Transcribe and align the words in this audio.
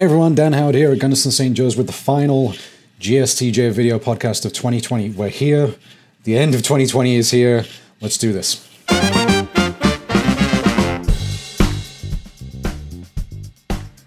Hey 0.00 0.04
everyone, 0.04 0.36
Dan 0.36 0.52
Howard 0.52 0.76
here 0.76 0.92
at 0.92 0.98
Gundersen 1.00 1.32
St. 1.32 1.56
Joe's 1.56 1.76
with 1.76 1.88
the 1.88 1.92
final 1.92 2.54
GSTJ 3.00 3.72
video 3.72 3.98
podcast 3.98 4.46
of 4.46 4.52
2020. 4.52 5.10
We're 5.10 5.28
here. 5.28 5.74
The 6.22 6.38
end 6.38 6.54
of 6.54 6.62
2020 6.62 7.16
is 7.16 7.32
here. 7.32 7.64
Let's 8.00 8.16
do 8.16 8.32
this. 8.32 8.64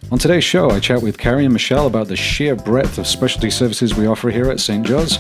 On 0.09 0.17
today's 0.17 0.45
show, 0.45 0.69
I 0.69 0.79
chat 0.79 1.01
with 1.01 1.17
Carrie 1.17 1.43
and 1.43 1.51
Michelle 1.51 1.87
about 1.87 2.07
the 2.07 2.15
sheer 2.15 2.55
breadth 2.55 2.97
of 2.97 3.05
specialty 3.05 3.49
services 3.49 3.93
we 3.93 4.07
offer 4.07 4.29
here 4.29 4.49
at 4.49 4.61
St. 4.61 4.87
Joe's. 4.87 5.19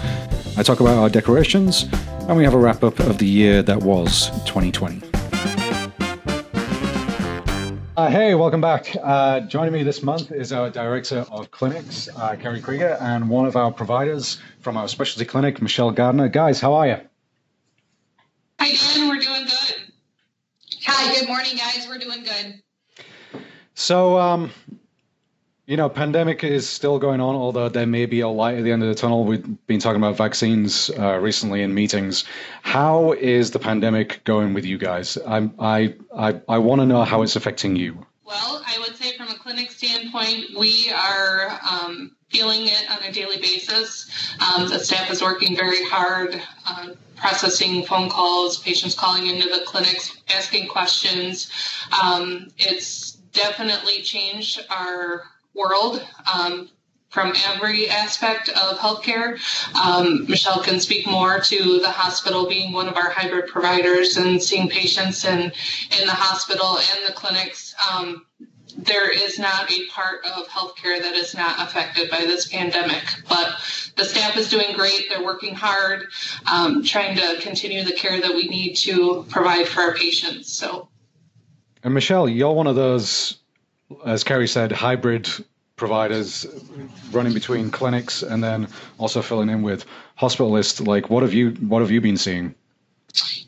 I 0.57 0.63
talk 0.63 0.79
about 0.79 0.97
our 0.97 1.09
decorations, 1.09 1.83
and 2.29 2.37
we 2.37 2.45
have 2.45 2.53
a 2.53 2.57
wrap 2.57 2.81
up 2.81 2.97
of 3.01 3.17
the 3.17 3.27
year 3.27 3.61
that 3.61 3.79
was 3.81 4.29
2020. 4.45 5.10
Uh, 7.97 8.09
hey, 8.09 8.33
welcome 8.35 8.61
back. 8.61 8.95
Uh, 9.03 9.41
joining 9.41 9.73
me 9.73 9.83
this 9.83 10.01
month 10.01 10.31
is 10.31 10.53
our 10.53 10.69
Director 10.69 11.25
of 11.29 11.51
Clinics, 11.51 12.07
uh, 12.15 12.37
Carrie 12.37 12.61
Krieger, 12.61 12.97
and 13.01 13.29
one 13.29 13.45
of 13.45 13.57
our 13.57 13.69
providers 13.69 14.39
from 14.61 14.77
our 14.77 14.87
specialty 14.87 15.25
clinic, 15.25 15.61
Michelle 15.61 15.91
Gardner. 15.91 16.29
Guys, 16.29 16.61
how 16.61 16.73
are 16.73 16.87
you? 16.87 16.97
Hi, 18.61 18.71
Dan. 18.71 19.09
We're 19.09 19.19
doing 19.21 19.43
good. 19.43 19.75
Hi, 20.85 21.19
good 21.19 21.27
morning, 21.27 21.57
guys. 21.57 21.85
We're 21.85 21.97
doing 21.97 22.23
good. 22.23 22.61
So, 23.73 24.17
um, 24.17 24.51
you 25.71 25.77
know, 25.77 25.87
pandemic 25.87 26.43
is 26.43 26.67
still 26.67 26.99
going 26.99 27.21
on, 27.21 27.33
although 27.33 27.69
there 27.69 27.85
may 27.85 28.05
be 28.05 28.19
a 28.19 28.27
light 28.27 28.57
at 28.57 28.65
the 28.65 28.73
end 28.73 28.83
of 28.83 28.89
the 28.89 28.95
tunnel. 28.95 29.23
We've 29.23 29.65
been 29.67 29.79
talking 29.79 30.01
about 30.01 30.17
vaccines 30.17 30.89
uh, 30.99 31.17
recently 31.17 31.61
in 31.61 31.73
meetings. 31.73 32.25
How 32.61 33.13
is 33.13 33.51
the 33.51 33.59
pandemic 33.59 34.21
going 34.25 34.53
with 34.53 34.65
you 34.65 34.77
guys? 34.77 35.17
I'm, 35.25 35.53
I 35.59 35.95
I 36.13 36.41
I 36.49 36.57
want 36.57 36.81
to 36.81 36.85
know 36.85 37.05
how 37.05 37.21
it's 37.21 37.37
affecting 37.37 37.77
you. 37.77 38.05
Well, 38.25 38.61
I 38.67 38.79
would 38.79 38.97
say 38.97 39.15
from 39.15 39.29
a 39.29 39.35
clinic 39.35 39.71
standpoint, 39.71 40.59
we 40.59 40.91
are 40.91 41.57
um, 41.71 42.17
feeling 42.27 42.65
it 42.65 42.91
on 42.91 43.01
a 43.03 43.11
daily 43.13 43.37
basis. 43.37 44.11
Um, 44.41 44.67
the 44.67 44.77
staff 44.77 45.09
is 45.09 45.21
working 45.21 45.55
very 45.55 45.85
hard. 45.85 46.41
Uh, 46.67 46.89
processing 47.15 47.85
phone 47.85 48.09
calls, 48.09 48.57
patients 48.57 48.93
calling 48.93 49.27
into 49.27 49.47
the 49.47 49.61
clinics, 49.65 50.21
asking 50.35 50.67
questions. 50.67 51.49
Um, 52.03 52.49
it's 52.57 53.13
definitely 53.31 54.01
changed 54.01 54.65
our 54.69 55.23
world 55.53 56.05
um, 56.33 56.69
from 57.09 57.33
every 57.49 57.89
aspect 57.89 58.49
of 58.49 58.77
healthcare. 58.77 59.37
Um, 59.75 60.25
Michelle 60.27 60.63
can 60.63 60.79
speak 60.79 61.05
more 61.05 61.39
to 61.41 61.79
the 61.79 61.91
hospital 61.91 62.47
being 62.47 62.71
one 62.71 62.87
of 62.87 62.95
our 62.95 63.09
hybrid 63.09 63.49
providers 63.49 64.17
and 64.17 64.41
seeing 64.41 64.69
patients 64.69 65.25
in, 65.25 65.39
in 65.39 66.07
the 66.07 66.13
hospital 66.13 66.77
and 66.77 67.07
the 67.07 67.13
clinics. 67.13 67.75
Um, 67.91 68.25
there 68.77 69.11
is 69.11 69.37
not 69.37 69.69
a 69.69 69.85
part 69.87 70.25
of 70.25 70.47
healthcare 70.47 71.01
that 71.01 71.13
is 71.13 71.35
not 71.35 71.59
affected 71.59 72.09
by 72.09 72.21
this 72.21 72.47
pandemic. 72.47 73.03
But 73.27 73.55
the 73.97 74.05
staff 74.05 74.37
is 74.37 74.49
doing 74.49 74.73
great. 74.75 75.07
They're 75.09 75.23
working 75.23 75.53
hard, 75.53 76.05
um, 76.49 76.83
trying 76.83 77.17
to 77.17 77.41
continue 77.41 77.83
the 77.83 77.91
care 77.91 78.21
that 78.21 78.33
we 78.33 78.47
need 78.47 78.75
to 78.75 79.25
provide 79.29 79.67
for 79.67 79.81
our 79.81 79.93
patients. 79.93 80.53
So, 80.53 80.87
and 81.83 81.93
Michelle, 81.93 82.29
you're 82.29 82.53
one 82.53 82.67
of 82.67 82.75
those 82.75 83.40
as 84.05 84.23
Carrie 84.23 84.47
said, 84.47 84.71
hybrid 84.71 85.29
providers 85.75 86.45
running 87.11 87.33
between 87.33 87.71
clinics 87.71 88.21
and 88.21 88.43
then 88.43 88.67
also 88.99 89.21
filling 89.21 89.49
in 89.49 89.63
with 89.63 89.85
hospitalists. 90.19 90.85
Like, 90.85 91.09
what 91.09 91.23
have 91.23 91.33
you 91.33 91.51
what 91.51 91.81
have 91.81 91.91
you 91.91 92.01
been 92.01 92.17
seeing? 92.17 92.53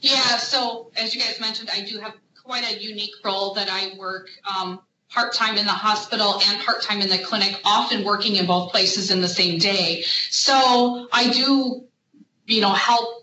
Yeah, 0.01 0.37
so 0.37 0.91
as 0.97 1.13
you 1.15 1.21
guys 1.21 1.39
mentioned, 1.39 1.69
I 1.71 1.81
do 1.81 1.99
have 1.99 2.13
quite 2.43 2.69
a 2.69 2.81
unique 2.81 3.13
role 3.23 3.53
that 3.53 3.69
I 3.69 3.95
work 3.97 4.29
um, 4.53 4.79
part 5.09 5.33
time 5.33 5.57
in 5.57 5.65
the 5.65 5.71
hospital 5.71 6.41
and 6.47 6.59
part 6.63 6.81
time 6.81 7.01
in 7.01 7.09
the 7.09 7.19
clinic, 7.19 7.59
often 7.63 8.03
working 8.03 8.35
in 8.35 8.45
both 8.45 8.71
places 8.71 9.11
in 9.11 9.21
the 9.21 9.27
same 9.27 9.59
day. 9.59 10.03
So 10.29 11.07
I 11.13 11.31
do, 11.31 11.85
you 12.45 12.61
know, 12.61 12.73
help 12.73 13.22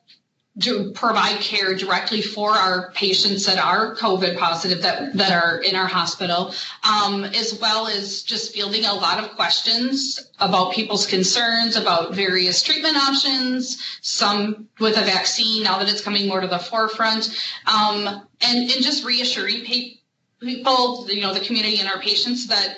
to 0.61 0.91
provide 0.93 1.41
care 1.41 1.75
directly 1.75 2.23
for 2.23 2.51
our 2.51 2.91
patients 2.93 3.47
that 3.47 3.59
are 3.59 3.97
COVID 3.97 4.39
positive 4.39 4.83
that, 4.83 5.17
that 5.17 5.33
are 5.33 5.59
in 5.59 5.75
our 5.75 5.87
hospital, 5.87 6.55
um, 6.85 7.25
as 7.25 7.59
well 7.61 7.87
as 7.87 8.23
just 8.23 8.53
fielding 8.53 8.85
a 8.85 8.93
lot 8.93 9.23
of 9.23 9.31
questions 9.37 10.21
about 10.39 10.73
people's 10.73 11.07
concerns 11.07 11.77
about 11.77 12.15
various 12.15 12.63
treatment 12.63 12.97
options, 12.97 13.83
some 14.03 14.69
with 14.79 14.97
a 14.97 15.03
vaccine 15.03 15.63
now 15.63 15.79
that 15.79 15.89
it's 15.89 16.03
coming 16.03 16.29
more 16.29 16.41
to 16.41 16.47
the 16.47 16.59
forefront, 16.59 17.29
um, 17.67 18.07
and, 18.41 18.71
and 18.71 18.83
just 18.83 19.05
reassuring 19.05 19.65
people, 19.65 21.11
you 21.11 21.21
know, 21.21 21.35
the 21.35 21.41
community 21.41 21.79
and 21.79 21.89
our 21.89 22.01
patients 22.01 22.47
that 22.49 22.77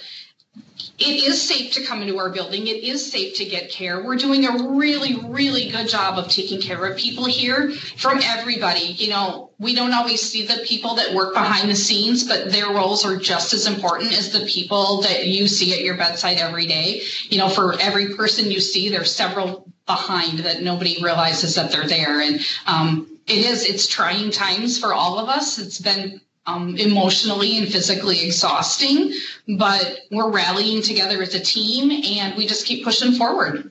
it 0.98 1.24
is 1.24 1.40
safe 1.40 1.72
to 1.72 1.84
come 1.84 2.02
into 2.02 2.18
our 2.18 2.30
building. 2.30 2.66
It 2.66 2.84
is 2.84 3.10
safe 3.10 3.36
to 3.36 3.44
get 3.44 3.70
care. 3.70 4.04
We're 4.04 4.16
doing 4.16 4.46
a 4.46 4.68
really, 4.70 5.16
really 5.16 5.68
good 5.70 5.88
job 5.88 6.18
of 6.18 6.28
taking 6.28 6.60
care 6.60 6.84
of 6.84 6.96
people 6.96 7.24
here 7.24 7.72
from 7.72 8.20
everybody. 8.22 8.86
You 8.86 9.10
know, 9.10 9.50
we 9.58 9.74
don't 9.74 9.92
always 9.92 10.20
see 10.20 10.46
the 10.46 10.62
people 10.64 10.94
that 10.96 11.14
work 11.14 11.34
behind 11.34 11.70
the 11.70 11.76
scenes, 11.76 12.24
but 12.24 12.52
their 12.52 12.68
roles 12.68 13.04
are 13.04 13.16
just 13.16 13.54
as 13.54 13.66
important 13.66 14.12
as 14.12 14.30
the 14.32 14.46
people 14.46 15.02
that 15.02 15.26
you 15.26 15.48
see 15.48 15.72
at 15.72 15.80
your 15.80 15.96
bedside 15.96 16.38
every 16.38 16.66
day. 16.66 17.02
You 17.28 17.38
know, 17.38 17.48
for 17.48 17.78
every 17.80 18.14
person 18.14 18.50
you 18.50 18.60
see, 18.60 18.88
there's 18.88 19.14
several 19.14 19.66
behind 19.86 20.40
that 20.40 20.62
nobody 20.62 21.02
realizes 21.02 21.56
that 21.56 21.72
they're 21.72 21.88
there. 21.88 22.20
And 22.20 22.40
um, 22.66 23.18
it 23.26 23.38
is, 23.38 23.64
it's 23.64 23.86
trying 23.86 24.30
times 24.30 24.78
for 24.78 24.94
all 24.94 25.18
of 25.18 25.28
us. 25.28 25.58
It's 25.58 25.80
been 25.80 26.20
um, 26.46 26.76
emotionally 26.76 27.58
and 27.58 27.68
physically 27.68 28.24
exhausting, 28.24 29.12
but 29.56 30.00
we're 30.10 30.30
rallying 30.30 30.82
together 30.82 31.22
as 31.22 31.34
a 31.34 31.40
team 31.40 31.90
and 31.90 32.36
we 32.36 32.46
just 32.46 32.66
keep 32.66 32.84
pushing 32.84 33.12
forward. 33.12 33.70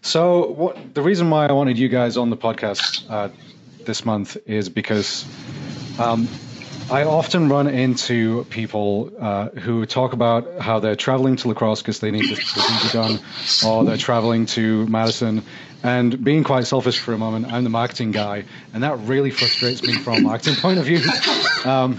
So, 0.00 0.52
what, 0.52 0.94
the 0.94 1.02
reason 1.02 1.30
why 1.30 1.46
I 1.46 1.52
wanted 1.52 1.78
you 1.78 1.88
guys 1.88 2.16
on 2.16 2.30
the 2.30 2.36
podcast 2.36 3.10
uh, 3.10 3.28
this 3.84 4.04
month 4.04 4.36
is 4.46 4.68
because 4.68 5.24
um, 5.98 6.28
I 6.88 7.02
often 7.02 7.48
run 7.48 7.66
into 7.66 8.44
people 8.44 9.10
uh, 9.18 9.48
who 9.48 9.86
talk 9.86 10.12
about 10.12 10.60
how 10.60 10.78
they're 10.78 10.94
traveling 10.94 11.34
to 11.36 11.48
La 11.48 11.54
Crosse 11.54 11.82
because 11.82 11.98
they 11.98 12.12
need 12.12 12.28
to 12.28 12.36
procedure 12.36 12.92
done, 12.92 13.18
or 13.66 13.84
they're 13.84 13.96
traveling 13.96 14.46
to 14.46 14.86
Madison 14.86 15.42
and 15.86 16.24
being 16.24 16.42
quite 16.42 16.66
selfish 16.66 16.98
for 16.98 17.12
a 17.12 17.18
moment, 17.18 17.46
I'm 17.52 17.62
the 17.62 17.70
marketing 17.70 18.10
guy, 18.10 18.44
and 18.74 18.82
that 18.82 18.98
really 19.00 19.30
frustrates 19.30 19.82
me 19.82 19.92
from 19.94 20.14
a 20.14 20.20
marketing 20.20 20.56
point 20.56 20.78
of 20.78 20.84
view. 20.84 21.00
Um, 21.64 21.98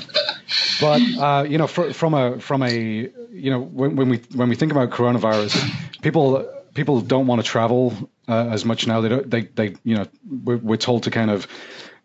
but 0.79 1.01
uh, 1.19 1.43
you 1.43 1.57
know, 1.57 1.67
from 1.67 2.13
a 2.13 2.39
from 2.39 2.63
a 2.63 2.71
you 2.71 3.49
know, 3.51 3.59
when, 3.59 3.97
when, 3.97 4.07
we 4.07 4.21
when 4.33 4.47
we 4.47 4.55
think 4.55 4.71
about 4.71 4.91
coronavirus, 4.91 6.01
people 6.01 6.47
people 6.73 7.01
don't 7.01 7.27
want 7.27 7.43
to 7.43 7.47
travel 7.47 7.93
uh, 8.29 8.47
as 8.49 8.63
much 8.63 8.87
now. 8.87 9.01
They 9.01 9.09
don't. 9.09 9.29
They 9.29 9.41
they 9.41 9.75
you 9.83 9.95
know, 9.95 10.07
we're, 10.45 10.55
we're 10.57 10.77
told 10.77 11.03
to 11.03 11.11
kind 11.11 11.29
of 11.31 11.47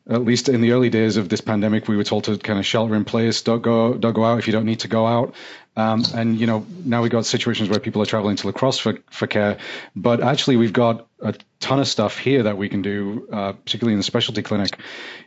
at 0.09 0.25
least 0.25 0.49
in 0.49 0.61
the 0.61 0.73
early 0.73 0.91
days 0.91 1.17
of 1.17 1.29
this 1.29 1.41
pandemic, 1.41 1.87
we 1.87 1.97
were 1.97 2.05
told 2.05 2.25
to 2.25 2.37
kind 2.37 2.59
of 2.59 2.67
shelter 2.67 2.95
in 2.95 3.05
place, 3.05 3.43
don't 3.43 3.63
go, 3.63 3.95
don't 3.95 4.15
go 4.15 4.25
out 4.25 4.39
if 4.39 4.47
you 4.47 4.53
don't 4.53 4.67
need 4.67 4.81
to 4.81 4.89
go 4.89 5.07
out. 5.07 5.35
Um, 5.77 6.05
and 6.15 6.39
you 6.39 6.47
know, 6.47 6.67
now 6.85 7.03
we've 7.03 7.11
got 7.11 7.25
situations 7.25 7.69
where 7.71 7.81
people 7.81 8.03
are 8.03 8.07
traveling 8.07 8.37
to 8.37 8.47
La 8.47 8.53
Crosse 8.53 8.79
for, 8.79 8.99
for 9.11 9.27
care, 9.27 9.59
but 9.97 10.21
actually 10.21 10.57
we've 10.57 10.73
got 10.73 11.07
a 11.21 11.35
ton 11.61 11.81
of 11.81 11.89
stuff 11.89 12.19
here 12.19 12.43
that 12.43 12.59
we 12.59 12.69
can 12.69 12.83
do, 12.83 13.27
uh, 13.33 13.53
particularly 13.53 13.95
in 13.95 13.99
the 13.99 14.05
specialty 14.05 14.43
clinic. 14.43 14.77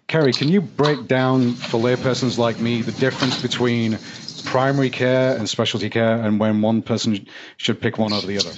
Carrie, 0.07 0.33
can 0.33 0.49
you 0.49 0.61
break 0.61 1.07
down 1.07 1.53
for 1.53 1.79
laypersons 1.79 2.37
like 2.37 2.59
me 2.59 2.81
the 2.81 2.91
difference 2.91 3.41
between 3.41 3.97
primary 4.43 4.89
care 4.89 5.35
and 5.35 5.49
specialty 5.49 5.89
care, 5.89 6.21
and 6.21 6.39
when 6.39 6.61
one 6.61 6.81
person 6.81 7.25
should 7.57 7.81
pick 7.81 7.97
one 7.97 8.13
over 8.13 8.27
the 8.27 8.37
other? 8.37 8.51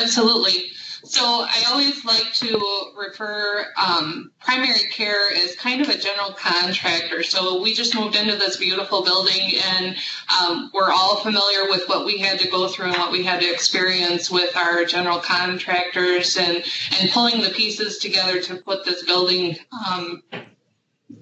Absolutely. 0.00 0.70
So 1.08 1.22
I 1.24 1.64
always 1.70 2.04
like 2.04 2.34
to 2.34 2.92
refer 2.94 3.64
um, 3.82 4.30
primary 4.40 4.78
care 4.90 5.32
as 5.42 5.56
kind 5.56 5.80
of 5.80 5.88
a 5.88 5.96
general 5.96 6.32
contractor. 6.32 7.22
So 7.22 7.62
we 7.62 7.72
just 7.72 7.94
moved 7.94 8.14
into 8.14 8.36
this 8.36 8.58
beautiful 8.58 9.02
building, 9.02 9.58
and 9.70 9.96
um, 10.38 10.70
we're 10.74 10.92
all 10.92 11.16
familiar 11.20 11.64
with 11.70 11.88
what 11.88 12.04
we 12.04 12.18
had 12.18 12.38
to 12.40 12.48
go 12.48 12.68
through 12.68 12.88
and 12.88 12.96
what 12.96 13.10
we 13.10 13.22
had 13.22 13.40
to 13.40 13.50
experience 13.50 14.30
with 14.30 14.54
our 14.54 14.84
general 14.84 15.18
contractors 15.18 16.36
and 16.36 16.62
and 17.00 17.10
pulling 17.10 17.40
the 17.40 17.50
pieces 17.50 17.96
together 17.96 18.42
to 18.42 18.56
put 18.56 18.84
this 18.84 19.02
building 19.04 19.56
um, 19.90 20.22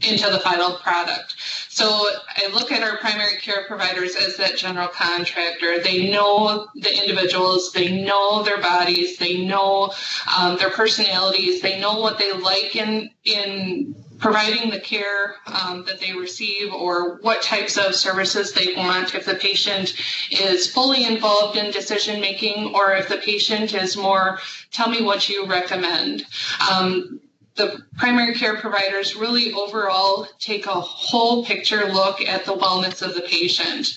into 0.03 0.31
the 0.31 0.39
final 0.41 0.75
product. 0.75 1.35
So 1.69 1.87
I 1.87 2.49
look 2.53 2.73
at 2.73 2.83
our 2.83 2.99
primary 2.99 3.37
care 3.37 3.65
providers 3.67 4.17
as 4.17 4.37
that 4.37 4.57
general 4.57 4.89
contractor. 4.89 5.79
They 5.79 6.11
know 6.11 6.69
the 6.75 7.03
individuals, 7.03 7.73
they 7.73 8.03
know 8.03 8.43
their 8.43 8.61
bodies, 8.61 9.19
they 9.19 9.45
know 9.45 9.93
um, 10.39 10.57
their 10.57 10.71
personalities, 10.71 11.61
they 11.61 11.81
know 11.81 12.01
what 12.01 12.19
they 12.19 12.33
like 12.33 12.77
in 12.77 13.11
in 13.25 13.95
providing 14.19 14.71
the 14.71 14.81
care 14.81 15.37
um, 15.47 15.85
that 15.85 16.01
they 16.01 16.13
receive 16.13 16.73
or 16.73 17.19
what 17.21 17.43
types 17.43 17.77
of 17.77 17.95
services 17.95 18.53
they 18.53 18.75
want 18.75 19.15
if 19.15 19.27
the 19.27 19.35
patient 19.35 19.95
is 20.31 20.67
fully 20.67 21.05
involved 21.05 21.57
in 21.57 21.71
decision 21.71 22.21
making 22.21 22.75
or 22.75 22.95
if 22.95 23.09
the 23.09 23.19
patient 23.19 23.75
is 23.75 23.97
more 23.97 24.39
tell 24.71 24.89
me 24.89 25.03
what 25.03 25.29
you 25.29 25.45
recommend 25.47 26.25
um, 26.71 27.21
the 27.57 27.83
primary 27.97 28.35
care 28.35 28.57
providers 28.57 29.17
really 29.17 29.53
overall 29.53 30.29
take 30.39 30.67
a 30.67 30.81
whole 30.81 31.45
picture 31.45 31.85
look 31.87 32.21
at 32.21 32.45
the 32.45 32.53
wellness 32.53 33.03
of 33.03 33.15
the 33.15 33.23
patient. 33.23 33.97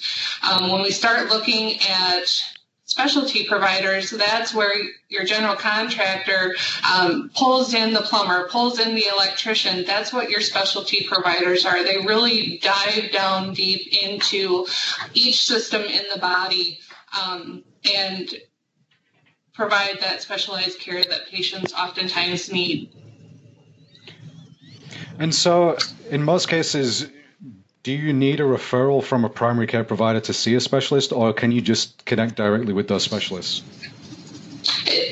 Um, 0.50 0.71
when 0.71 0.81
we 0.81 0.91
start 0.91 1.29
looking 1.29 1.79
at 1.81 2.44
specialty 2.85 3.45
providers, 3.45 4.09
that's 4.09 4.53
where 4.53 4.73
your 5.09 5.23
general 5.23 5.56
contractor 5.56 6.56
um, 6.91 7.29
pulls 7.35 7.73
in 7.73 7.94
the 7.94 8.01
plumber, 8.01 8.47
pulls 8.50 8.79
in 8.79 8.95
the 8.95 9.06
electrician. 9.13 9.85
That's 9.85 10.11
what 10.11 10.29
your 10.29 10.41
specialty 10.41 11.06
providers 11.07 11.65
are. 11.65 11.83
They 11.83 11.97
really 11.97 12.59
dive 12.63 13.11
down 13.11 13.53
deep 13.53 13.94
into 14.03 14.65
each 15.13 15.44
system 15.45 15.83
in 15.83 16.03
the 16.11 16.19
body 16.19 16.79
um, 17.21 17.63
and 17.94 18.33
provide 19.53 20.00
that 20.00 20.21
specialized 20.21 20.79
care 20.79 21.03
that 21.03 21.27
patients 21.29 21.73
oftentimes 21.73 22.51
need. 22.51 22.91
And 25.19 25.36
so, 25.36 25.77
in 26.10 26.24
most 26.24 26.48
cases, 26.48 27.07
do 27.83 27.92
you 27.92 28.13
need 28.13 28.39
a 28.39 28.44
referral 28.44 29.04
from 29.04 29.25
a 29.25 29.30
primary 29.30 29.68
care 29.68 29.83
provider 29.83 30.21
to 30.21 30.33
see 30.33 30.56
a 30.56 30.60
specialist, 30.62 31.12
or 31.12 31.33
can 31.33 31.51
you 31.51 31.62
just 31.62 32.06
connect 32.06 32.36
directly 32.36 32.74
with 32.74 32.88
those 32.88 33.04
specialists? 33.04 33.63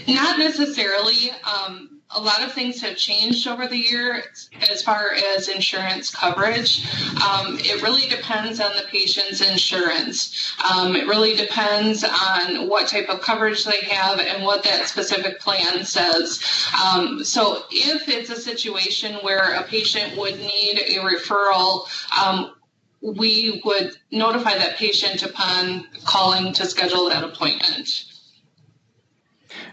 Not 0.07 0.39
necessarily. 0.39 1.31
Um, 1.44 1.96
a 2.15 2.21
lot 2.21 2.42
of 2.42 2.54
things 2.54 2.81
have 2.81 2.95
changed 2.95 3.48
over 3.48 3.68
the 3.68 3.77
years 3.77 4.50
as 4.71 4.81
far 4.81 5.09
as 5.36 5.50
insurance 5.50 6.09
coverage. 6.09 6.88
Um, 7.21 7.57
it 7.59 7.81
really 7.81 8.07
depends 8.07 8.62
on 8.62 8.71
the 8.77 8.83
patient's 8.89 9.42
insurance. 9.42 10.54
Um, 10.63 10.95
it 10.95 11.06
really 11.06 11.36
depends 11.36 12.06
on 12.06 12.69
what 12.69 12.88
type 12.88 13.09
of 13.09 13.21
coverage 13.21 13.65
they 13.65 13.81
have 13.81 14.19
and 14.19 14.44
what 14.44 14.63
that 14.63 14.88
specific 14.88 15.39
plan 15.39 15.83
says. 15.83 16.42
Um, 16.81 17.24
so, 17.25 17.63
if 17.71 18.07
it's 18.07 18.30
a 18.30 18.39
situation 18.39 19.15
where 19.15 19.56
a 19.56 19.63
patient 19.63 20.18
would 20.18 20.39
need 20.39 20.80
a 20.80 21.00
referral, 21.00 21.88
um, 22.18 22.54
we 23.01 23.62
would 23.65 23.98
notify 24.12 24.57
that 24.57 24.77
patient 24.77 25.24
upon 25.24 25.86
calling 26.06 26.54
to 26.54 26.65
schedule 26.65 27.09
that 27.09 27.24
appointment. 27.24 28.06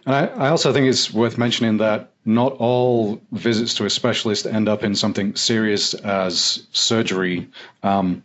And 0.07 0.15
I, 0.15 0.27
I, 0.27 0.49
also 0.49 0.73
think 0.73 0.87
it's 0.87 1.13
worth 1.13 1.39
mentioning 1.39 1.79
that 1.79 2.14
not 2.25 2.53
all 2.59 3.21
visits 3.33 3.75
to 3.75 3.85
a 3.85 3.91
specialist 3.91 4.47
end 4.47 4.69
up 4.69 4.83
in 4.83 4.95
something 4.95 5.35
serious 5.37 5.95
as 5.95 6.67
surgery. 6.73 7.49
Um, 7.83 8.25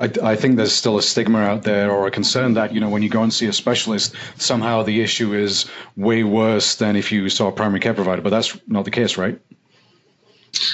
I, 0.00 0.10
I, 0.22 0.36
think 0.36 0.56
there's 0.56 0.72
still 0.72 0.96
a 0.96 1.02
stigma 1.02 1.40
out 1.40 1.64
there 1.64 1.90
or 1.90 2.06
a 2.06 2.10
concern 2.10 2.54
that, 2.54 2.72
you 2.72 2.80
know, 2.80 2.88
when 2.88 3.02
you 3.02 3.08
go 3.08 3.22
and 3.22 3.32
see 3.32 3.46
a 3.46 3.52
specialist, 3.52 4.14
somehow 4.36 4.82
the 4.82 5.00
issue 5.00 5.34
is 5.34 5.66
way 5.96 6.22
worse 6.24 6.76
than 6.76 6.96
if 6.96 7.10
you 7.12 7.28
saw 7.28 7.48
a 7.48 7.52
primary 7.52 7.80
care 7.80 7.94
provider. 7.94 8.22
But 8.22 8.30
that's 8.30 8.56
not 8.66 8.84
the 8.84 8.90
case, 8.90 9.16
right? 9.16 9.38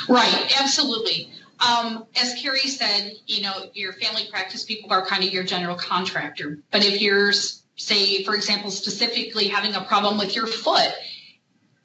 Right, 0.09 0.53
absolutely. 0.61 1.31
Um, 1.61 2.05
as 2.21 2.35
Carrie 2.35 2.59
said, 2.61 3.13
you 3.27 3.43
know, 3.43 3.71
your 3.75 3.95
family 3.95 4.29
practice 4.31 4.65
people 4.65 4.93
are 4.93 5.05
kind 5.07 5.25
of 5.25 5.31
your 5.31 5.45
general 5.45 5.77
contractor. 5.77 6.59
But 6.71 6.85
if 6.85 7.01
you're, 7.01 7.33
say, 7.77 8.23
for 8.25 8.35
example, 8.35 8.71
specifically 8.71 9.49
having 9.49 9.75
a 9.75 9.81
problem 9.81 10.19
with 10.19 10.37
your 10.37 10.47
foot, 10.47 10.93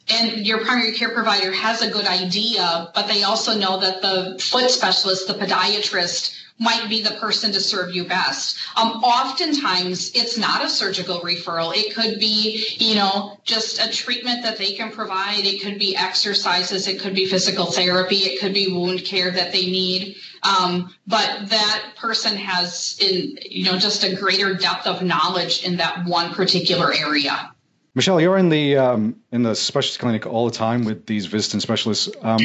and 0.10 0.46
your 0.46 0.64
primary 0.66 0.94
care 0.94 1.10
provider 1.10 1.52
has 1.52 1.82
a 1.82 1.90
good 1.90 2.06
idea, 2.06 2.92
but 2.94 3.08
they 3.08 3.24
also 3.24 3.58
know 3.58 3.80
that 3.80 4.02
the 4.02 4.40
foot 4.40 4.70
specialist, 4.72 5.28
the 5.28 5.34
podiatrist, 5.34 6.36
might 6.62 6.90
be 6.90 7.02
the 7.02 7.12
person 7.12 7.54
to 7.54 7.60
serve 7.60 7.96
you 7.96 8.04
best. 8.04 8.58
Um, 8.76 9.02
oftentimes, 9.02 10.12
it's 10.14 10.38
not 10.38 10.64
a 10.64 10.70
surgical 10.70 11.22
referral. 11.22 11.74
It 11.74 11.96
could 11.96 12.20
be, 12.20 12.66
you 12.78 12.96
know, 12.96 13.38
just 13.46 13.80
a 13.80 13.90
treatment 13.90 14.44
that 14.44 14.58
they 14.58 14.74
can 14.74 14.92
provide. 14.92 15.46
It 15.46 15.62
could 15.62 15.80
be 15.80 15.96
exercises. 15.96 16.88
It 16.88 17.00
could 17.00 17.16
be 17.16 17.26
physical 17.26 17.68
therapy. 17.68 18.18
It 18.18 18.42
could 18.42 18.54
be 18.54 18.68
wound 18.74 19.06
care 19.06 19.32
that 19.32 19.54
they 19.54 19.68
need. 19.68 20.18
Um, 20.44 20.94
but 21.08 21.50
that 21.50 21.94
person 21.96 22.36
has, 22.36 22.98
in, 23.00 23.38
you 23.50 23.64
know, 23.64 23.78
just 23.78 24.04
a 24.04 24.16
greater 24.16 24.54
depth 24.54 24.86
of 24.86 25.02
knowledge 25.02 25.64
in 25.64 25.78
that 25.78 26.06
one 26.06 26.34
particular 26.34 26.94
area. 26.94 27.54
Michelle, 28.00 28.22
you're 28.22 28.38
in 28.38 28.48
the 28.48 28.78
um, 28.78 29.14
in 29.34 29.44
the 29.44 29.54
specialty 29.54 30.00
clinic 30.00 30.26
all 30.26 30.46
the 30.46 30.56
time 30.56 30.86
with 30.86 31.06
these 31.06 31.26
visiting 31.26 31.60
specialists. 31.60 32.10
Um, 32.22 32.40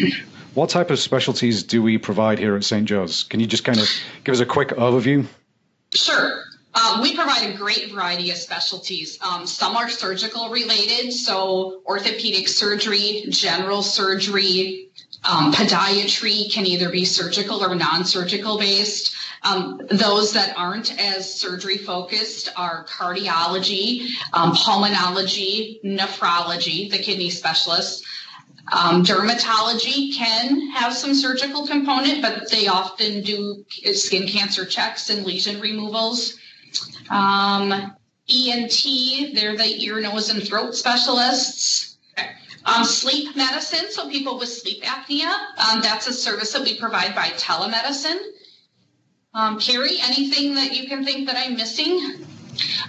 what 0.54 0.68
type 0.68 0.90
of 0.90 0.98
specialties 0.98 1.62
do 1.62 1.80
we 1.80 1.96
provide 1.96 2.40
here 2.40 2.56
at 2.56 2.64
St. 2.64 2.84
Joe's? 2.86 3.22
Can 3.22 3.38
you 3.38 3.46
just 3.46 3.62
kind 3.62 3.78
of 3.78 3.88
give 4.24 4.34
us 4.34 4.40
a 4.40 4.46
quick 4.46 4.70
overview? 4.70 5.24
Sure. 5.94 6.42
Um, 6.74 7.02
we 7.02 7.14
provide 7.14 7.54
a 7.54 7.56
great 7.56 7.92
variety 7.92 8.32
of 8.32 8.36
specialties. 8.36 9.16
Um, 9.22 9.46
some 9.46 9.76
are 9.76 9.88
surgical 9.88 10.50
related, 10.50 11.12
so 11.12 11.82
orthopedic 11.86 12.48
surgery, 12.48 13.24
general 13.28 13.84
surgery, 13.84 14.88
um, 15.22 15.52
podiatry 15.52 16.52
can 16.52 16.66
either 16.66 16.90
be 16.90 17.04
surgical 17.04 17.64
or 17.64 17.74
non 17.74 18.04
surgical 18.04 18.58
based. 18.58 19.14
Um, 19.44 19.80
those 19.90 20.32
that 20.32 20.56
aren't 20.56 20.98
as 20.98 21.32
surgery 21.32 21.76
focused 21.76 22.50
are 22.56 22.86
cardiology, 22.86 24.08
um, 24.32 24.52
pulmonology, 24.52 25.82
nephrology, 25.84 26.90
the 26.90 26.98
kidney 26.98 27.30
specialists. 27.30 28.02
Um, 28.72 29.04
dermatology 29.04 30.14
can 30.14 30.70
have 30.70 30.94
some 30.94 31.14
surgical 31.14 31.66
component, 31.66 32.22
but 32.22 32.50
they 32.50 32.66
often 32.66 33.20
do 33.20 33.64
skin 33.92 34.26
cancer 34.26 34.64
checks 34.64 35.10
and 35.10 35.26
lesion 35.26 35.60
removals. 35.60 36.38
Um, 37.10 37.94
ENT, 38.28 39.34
they're 39.34 39.56
the 39.56 39.84
ear, 39.84 40.00
nose, 40.00 40.30
and 40.30 40.42
throat 40.42 40.74
specialists. 40.74 41.98
Um, 42.64 42.84
sleep 42.84 43.36
medicine, 43.36 43.90
so 43.90 44.08
people 44.08 44.38
with 44.38 44.48
sleep 44.48 44.82
apnea, 44.84 45.30
um, 45.58 45.82
that's 45.82 46.06
a 46.06 46.14
service 46.14 46.54
that 46.54 46.62
we 46.62 46.78
provide 46.78 47.14
by 47.14 47.28
telemedicine. 47.36 48.18
Um, 49.34 49.58
Carrie, 49.58 49.98
anything 50.00 50.54
that 50.54 50.72
you 50.72 50.86
can 50.86 51.04
think 51.04 51.26
that 51.26 51.36
I'm 51.36 51.56
missing? 51.56 52.24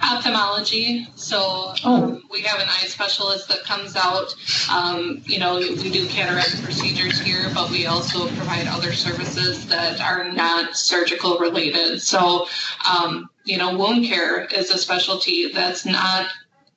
Ophthalmology. 0.03 1.07
So 1.15 1.39
um, 1.39 1.75
oh. 1.86 2.21
we 2.30 2.42
have 2.42 2.59
an 2.59 2.68
eye 2.69 2.86
specialist 2.86 3.47
that 3.50 3.63
comes 3.63 3.95
out. 3.95 4.36
Um, 4.71 5.24
you 5.25 5.39
know, 5.39 5.57
we 5.57 5.89
do 5.89 6.07
cataract 6.07 6.62
procedures 6.62 7.19
here, 7.19 7.50
but 7.56 7.71
we 7.71 7.88
also 7.88 8.27
provide 8.27 8.68
other 8.68 8.94
services 8.94 9.65
that 9.68 10.00
are 10.00 10.31
not 10.31 10.77
surgical 10.77 11.39
related. 11.39 12.00
So, 12.03 12.45
um, 12.88 13.27
you 13.44 13.57
know, 13.57 13.75
wound 13.75 14.06
care 14.06 14.45
is 14.45 14.69
a 14.69 14.77
specialty 14.77 15.51
that's 15.51 15.83
not 15.83 16.27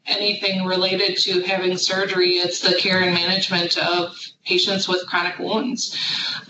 anything 0.07 0.65
related 0.65 1.19
to 1.19 1.43
having 1.43 1.77
surgery. 1.77 2.39
It's 2.39 2.61
the 2.61 2.75
care 2.79 3.03
and 3.03 3.13
management 3.13 3.77
of 3.77 4.17
patients 4.47 4.89
with 4.89 5.07
chronic 5.07 5.39
wounds. 5.39 5.95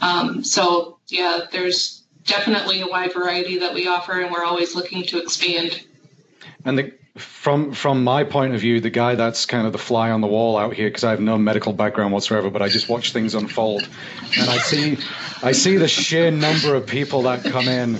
Um, 0.01 0.45
so, 0.45 0.99
yeah, 1.09 1.41
there's 1.51 1.98
definitely 2.29 2.81
a 2.81 2.87
wide 2.87 3.13
variety 3.13 3.59
that 3.59 3.75
we 3.75 3.89
offer, 3.89 4.21
and 4.21 4.31
we're 4.31 4.45
always 4.45 4.75
looking 4.75 5.03
to 5.05 5.19
expand. 5.19 5.83
And 6.65 6.79
the, 6.79 6.93
from 7.17 7.73
from 7.73 8.05
my 8.05 8.25
point 8.25 8.55
of 8.55 8.61
view, 8.61 8.81
the 8.81 8.91
guy 8.91 9.15
that's 9.15 9.47
kind 9.47 9.67
of 9.67 9.73
the 9.73 9.79
fly 9.79 10.11
on 10.11 10.21
the 10.21 10.27
wall 10.29 10.57
out 10.57 10.75
here, 10.75 10.89
because 10.89 11.05
I 11.05 11.11
have 11.11 11.21
no 11.21 11.39
medical 11.39 11.73
background 11.73 12.13
whatsoever, 12.13 12.51
but 12.51 12.63
I 12.63 12.69
just 12.69 12.89
watch 12.89 13.13
things 13.13 13.35
unfold, 13.35 13.89
and 14.39 14.49
I 14.49 14.59
see 14.59 14.99
I 15.43 15.53
see 15.53 15.77
the 15.77 15.89
sheer 15.89 16.31
number 16.31 16.75
of 16.75 16.87
people 16.87 17.23
that 17.23 17.43
come 17.43 17.67
in 17.67 17.99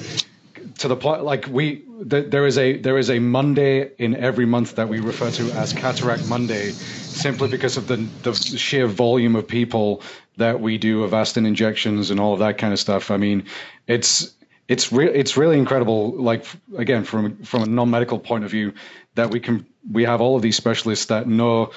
to 0.79 0.89
the 0.89 0.97
point 0.97 1.25
like 1.25 1.47
we 1.49 1.85
there 2.01 2.47
is 2.47 2.59
a 2.59 2.79
there 2.79 2.99
is 2.99 3.11
a 3.11 3.19
Monday 3.19 3.91
in 3.99 4.15
every 4.15 4.47
month 4.47 4.77
that 4.77 4.89
we 4.89 5.01
refer 5.01 5.31
to 5.33 5.51
as 5.53 5.73
Cataract 5.73 6.29
Monday, 6.29 6.71
simply 6.71 7.49
because 7.49 7.77
of 7.77 7.89
the 7.89 7.97
the 8.23 8.35
sheer 8.35 8.87
volume 8.87 9.35
of 9.35 9.49
people 9.49 10.03
that 10.39 10.61
we 10.61 10.79
do 10.79 11.07
Avastin 11.07 11.47
injections 11.47 12.11
and 12.11 12.19
all 12.19 12.33
of 12.33 12.39
that 12.41 12.59
kind 12.59 12.73
of 12.73 12.79
stuff. 12.79 13.11
I 13.11 13.17
mean, 13.17 13.45
it's 13.87 14.35
it's 14.69 14.93
re- 14.93 15.13
it's 15.13 15.37
really 15.37 15.59
incredible. 15.59 16.13
Like 16.13 16.45
again, 16.77 17.05
from 17.05 17.37
from 17.43 17.63
a 17.63 17.67
non 17.67 17.91
medical 17.91 18.19
point 18.19 18.45
of 18.45 18.51
view, 18.51 18.73
that 19.15 19.31
we 19.31 19.41
can 19.41 19.67
we 19.91 20.05
have 20.05 20.21
all 20.21 20.37
of 20.37 20.43
these 20.43 20.57
specialists 20.57 21.07
that 21.07 21.29
know 21.29 21.71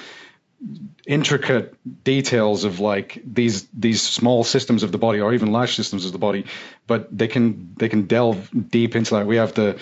intricate 1.06 1.74
details 2.04 2.62
of 2.62 2.78
like 2.78 3.20
these 3.24 3.66
these 3.74 4.00
small 4.00 4.44
systems 4.44 4.84
of 4.84 4.92
the 4.92 4.98
body 4.98 5.20
or 5.20 5.34
even 5.34 5.50
large 5.50 5.74
systems 5.74 6.04
of 6.04 6.12
the 6.12 6.18
body 6.18 6.44
but 6.86 7.16
they 7.16 7.26
can 7.26 7.74
they 7.76 7.88
can 7.88 8.06
delve 8.06 8.48
deep 8.70 8.94
into 8.94 9.14
that. 9.14 9.26
We 9.26 9.36
have 9.36 9.54
the 9.54 9.78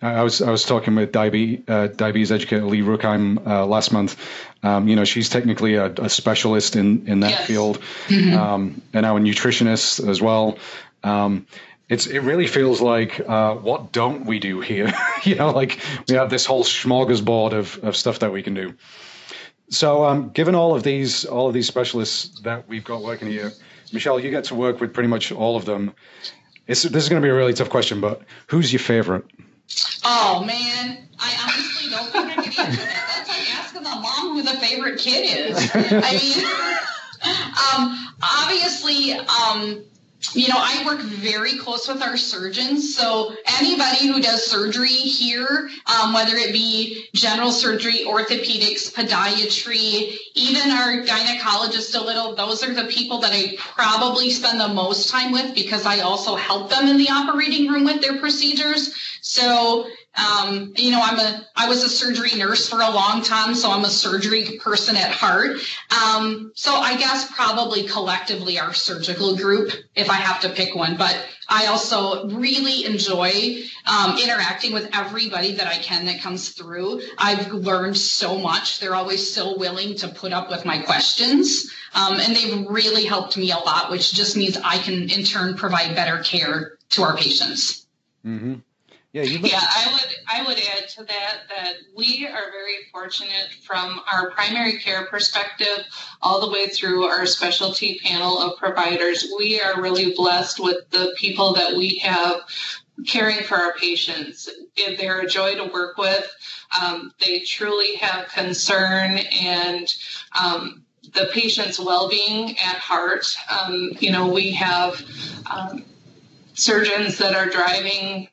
i 0.00 0.22
was 0.22 0.40
i 0.40 0.50
was 0.50 0.64
talking 0.64 0.94
with 0.94 1.10
diabetes, 1.10 1.64
uh, 1.68 1.88
diabetes 1.88 2.30
educator 2.30 2.64
lee 2.64 2.82
ruckheim 2.82 3.44
uh, 3.44 3.66
last 3.66 3.92
month. 3.92 4.16
Um, 4.62 4.86
you 4.86 4.94
know 4.94 5.04
she's 5.04 5.28
technically 5.28 5.74
a, 5.74 5.86
a, 5.86 6.08
specialist 6.08 6.76
in 6.76 7.08
in 7.08 7.20
that 7.20 7.30
yes. 7.30 7.46
field 7.46 7.80
mm-hmm. 8.06 8.38
um, 8.38 8.82
and 8.92 9.04
our 9.04 9.18
nutritionist 9.18 10.06
as 10.08 10.22
well. 10.22 10.58
Um, 11.02 11.46
it's 11.88 12.06
it 12.06 12.20
really 12.20 12.46
feels 12.46 12.80
like 12.80 13.18
uh, 13.20 13.54
what 13.54 13.90
don't 13.90 14.26
we 14.26 14.38
do 14.38 14.60
here? 14.60 14.92
You 15.24 15.34
know 15.34 15.50
like 15.50 15.80
we 16.08 16.14
have 16.14 16.30
this 16.30 16.46
whole 16.46 16.64
smorgasbord 16.64 17.52
of, 17.52 17.78
of 17.82 17.96
stuff 17.96 18.20
that 18.20 18.32
we 18.32 18.42
can 18.42 18.54
do 18.54 18.74
so, 19.70 20.04
um, 20.04 20.30
given 20.30 20.54
all 20.54 20.74
of 20.74 20.82
these 20.82 21.24
all 21.24 21.46
of 21.46 21.54
these 21.54 21.66
specialists 21.66 22.40
that 22.40 22.68
we've 22.68 22.84
got 22.84 23.02
working 23.02 23.28
here, 23.28 23.52
Michelle, 23.92 24.18
you 24.18 24.30
get 24.30 24.44
to 24.44 24.54
work 24.54 24.80
with 24.80 24.92
pretty 24.92 25.08
much 25.08 25.32
all 25.32 25.56
of 25.56 25.64
them. 25.64 25.92
It's, 26.66 26.82
this 26.82 27.02
is 27.02 27.08
going 27.08 27.22
to 27.22 27.26
be 27.26 27.30
a 27.30 27.34
really 27.34 27.54
tough 27.54 27.70
question, 27.70 28.00
but 28.00 28.22
who's 28.48 28.72
your 28.72 28.80
favorite? 28.80 29.24
Oh 30.04 30.44
man, 30.44 31.08
I 31.18 31.36
honestly 31.42 31.90
don't 31.90 32.10
think 32.10 32.38
I 32.38 32.42
can 32.42 32.66
answer 32.66 32.82
that. 32.82 33.12
That's 33.16 33.28
like 33.28 33.54
asking 33.58 33.82
the 33.84 33.90
mom 33.90 34.34
who 34.34 34.42
the 34.42 34.58
favorite 34.58 34.98
kid 34.98 35.50
is. 35.50 35.70
I 35.74 36.12
mean, 36.18 36.44
um, 37.76 38.14
obviously, 38.22 39.12
um, 39.12 39.84
you 40.34 40.48
know, 40.48 40.58
I 40.58 40.84
work 40.84 41.00
very 41.00 41.56
close 41.56 41.88
with 41.88 42.02
our 42.02 42.16
surgeons. 42.16 42.94
So 42.94 43.34
anybody 43.58 44.06
who 44.06 44.20
does 44.20 44.44
surgery 44.44 44.88
here, 44.88 45.70
um, 45.86 46.12
whether 46.12 46.36
it 46.36 46.52
be 46.52 47.06
general 47.14 47.50
surgery, 47.50 48.04
orthopedics, 48.06 48.92
podiatry, 48.92 50.16
even 50.34 50.70
our 50.70 51.02
gynecologist 51.02 51.98
a 51.98 52.04
little, 52.04 52.34
those 52.34 52.62
are 52.62 52.74
the 52.74 52.84
people 52.84 53.18
that 53.20 53.32
I 53.32 53.56
probably 53.58 54.30
spend 54.30 54.60
the 54.60 54.68
most 54.68 55.08
time 55.08 55.32
with 55.32 55.54
because 55.54 55.86
I 55.86 56.00
also 56.00 56.36
help 56.36 56.70
them 56.70 56.86
in 56.86 56.98
the 56.98 57.08
operating 57.08 57.68
room 57.68 57.84
with 57.84 58.02
their 58.02 58.18
procedures. 58.18 58.94
So 59.22 59.86
um, 60.16 60.72
you 60.76 60.90
know, 60.90 61.00
I'm 61.00 61.18
a 61.20 61.46
I 61.54 61.68
was 61.68 61.84
a 61.84 61.88
surgery 61.88 62.36
nurse 62.36 62.68
for 62.68 62.80
a 62.80 62.90
long 62.90 63.22
time, 63.22 63.54
so 63.54 63.70
I'm 63.70 63.84
a 63.84 63.90
surgery 63.90 64.58
person 64.58 64.96
at 64.96 65.10
heart. 65.10 65.58
Um, 65.90 66.50
so 66.56 66.74
I 66.74 66.96
guess 66.96 67.30
probably 67.32 67.84
collectively 67.84 68.58
our 68.58 68.74
surgical 68.74 69.36
group, 69.36 69.72
if 69.94 70.10
I 70.10 70.14
have 70.14 70.40
to 70.40 70.48
pick 70.48 70.74
one. 70.74 70.96
But 70.96 71.16
I 71.48 71.66
also 71.66 72.28
really 72.28 72.84
enjoy 72.86 73.62
um, 73.86 74.18
interacting 74.18 74.72
with 74.72 74.88
everybody 74.92 75.52
that 75.52 75.68
I 75.68 75.78
can 75.78 76.06
that 76.06 76.20
comes 76.20 76.50
through. 76.50 77.02
I've 77.16 77.52
learned 77.52 77.96
so 77.96 78.36
much. 78.36 78.80
They're 78.80 78.96
always 78.96 79.32
so 79.32 79.56
willing 79.56 79.94
to 79.96 80.08
put 80.08 80.32
up 80.32 80.50
with 80.50 80.64
my 80.64 80.78
questions. 80.78 81.70
Um, 81.94 82.18
and 82.20 82.34
they've 82.34 82.66
really 82.68 83.04
helped 83.04 83.36
me 83.36 83.52
a 83.52 83.58
lot, 83.58 83.90
which 83.90 84.12
just 84.12 84.36
means 84.36 84.56
I 84.56 84.78
can 84.78 85.08
in 85.08 85.24
turn 85.24 85.56
provide 85.56 85.94
better 85.94 86.18
care 86.22 86.78
to 86.90 87.02
our 87.02 87.16
patients. 87.16 87.86
Mm-hmm. 88.24 88.56
Yeah, 89.12 89.22
yeah, 89.24 89.60
I 89.60 89.92
would 89.92 90.16
I 90.28 90.46
would 90.46 90.58
add 90.58 90.88
to 90.90 91.04
that 91.04 91.40
that 91.48 91.74
we 91.96 92.26
are 92.26 92.50
very 92.50 92.84
fortunate 92.92 93.48
from 93.62 94.00
our 94.12 94.30
primary 94.30 94.78
care 94.78 95.06
perspective 95.06 95.84
all 96.22 96.40
the 96.40 96.50
way 96.52 96.68
through 96.68 97.04
our 97.04 97.26
specialty 97.26 97.98
panel 98.04 98.38
of 98.38 98.56
providers. 98.58 99.26
We 99.36 99.60
are 99.60 99.80
really 99.80 100.14
blessed 100.14 100.60
with 100.60 100.88
the 100.90 101.12
people 101.16 101.54
that 101.54 101.76
we 101.76 101.98
have 101.98 102.42
caring 103.06 103.42
for 103.42 103.56
our 103.56 103.74
patients. 103.74 104.48
They're 104.76 105.20
a 105.20 105.26
joy 105.26 105.54
to 105.54 105.64
work 105.72 105.96
with. 105.96 106.30
Um, 106.80 107.12
they 107.18 107.40
truly 107.40 107.96
have 107.96 108.28
concern 108.28 109.18
and 109.40 109.92
um, 110.40 110.84
the 111.14 111.28
patient's 111.32 111.80
well-being 111.80 112.50
at 112.50 112.76
heart. 112.76 113.26
Um, 113.50 113.90
you 113.98 114.12
know, 114.12 114.28
we 114.28 114.52
have 114.52 115.02
um, 115.50 115.84
surgeons 116.54 117.18
that 117.18 117.34
are 117.34 117.46
driving 117.46 118.28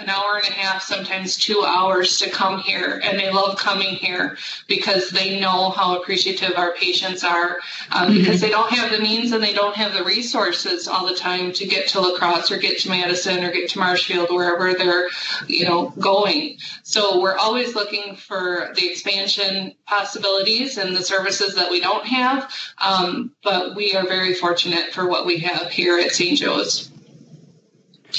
an 0.00 0.08
hour 0.08 0.36
and 0.36 0.48
a 0.48 0.52
half, 0.52 0.82
sometimes 0.82 1.36
two 1.36 1.64
hours 1.66 2.18
to 2.18 2.30
come 2.30 2.58
here. 2.58 3.00
And 3.04 3.18
they 3.18 3.30
love 3.30 3.56
coming 3.58 3.94
here 3.94 4.36
because 4.66 5.10
they 5.10 5.40
know 5.40 5.70
how 5.70 6.00
appreciative 6.00 6.52
our 6.56 6.72
patients 6.72 7.22
are 7.24 7.58
um, 7.90 8.08
mm-hmm. 8.08 8.18
because 8.18 8.40
they 8.40 8.50
don't 8.50 8.70
have 8.70 8.90
the 8.90 8.98
means 8.98 9.32
and 9.32 9.42
they 9.42 9.52
don't 9.52 9.76
have 9.76 9.92
the 9.92 10.04
resources 10.04 10.88
all 10.88 11.06
the 11.06 11.14
time 11.14 11.52
to 11.52 11.66
get 11.66 11.88
to 11.88 12.00
La 12.00 12.16
Crosse 12.16 12.50
or 12.50 12.58
get 12.58 12.78
to 12.80 12.88
Madison 12.88 13.44
or 13.44 13.52
get 13.52 13.68
to 13.70 13.78
Marshfield, 13.78 14.30
wherever 14.30 14.74
they're, 14.74 15.08
you 15.46 15.64
know, 15.64 15.90
going. 15.98 16.56
So 16.82 17.20
we're 17.20 17.36
always 17.36 17.74
looking 17.74 18.16
for 18.16 18.72
the 18.74 18.88
expansion 18.90 19.74
possibilities 19.86 20.78
and 20.78 20.96
the 20.96 21.02
services 21.02 21.54
that 21.56 21.70
we 21.70 21.80
don't 21.80 22.06
have. 22.06 22.52
Um, 22.78 23.32
but 23.42 23.76
we 23.76 23.94
are 23.94 24.06
very 24.06 24.34
fortunate 24.34 24.92
for 24.92 25.06
what 25.08 25.26
we 25.26 25.38
have 25.40 25.70
here 25.70 25.98
at 25.98 26.12
St. 26.12 26.38
Joe's. 26.38 26.90